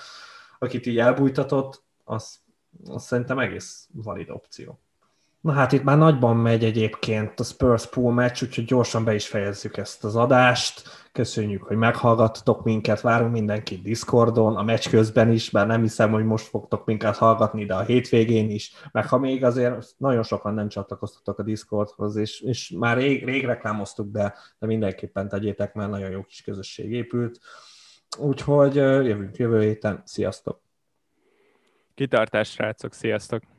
[0.59, 2.39] akit így elbújtatott, az,
[2.85, 4.79] az szerintem egész valid opció.
[5.43, 9.27] Na hát itt már nagyban megy egyébként a Spurs pool meccs, úgyhogy gyorsan be is
[9.27, 10.81] fejezzük ezt az adást.
[11.11, 16.25] Köszönjük, hogy meghallgattatok minket, várunk mindenkit Discordon, a meccs közben is, bár nem hiszem, hogy
[16.25, 20.67] most fogtok minket hallgatni, de a hétvégén is, meg ha még azért nagyon sokan nem
[20.67, 26.09] csatlakoztatok a Discordhoz, és, és már rég, rég reklámoztuk be, de mindenképpen tegyétek, mert nagyon
[26.09, 27.39] jó kis közösség épült.
[28.17, 30.61] Úgyhogy jövünk jövő héten, sziasztok!
[31.95, 33.52] Kitartás, srácok, sziasztok!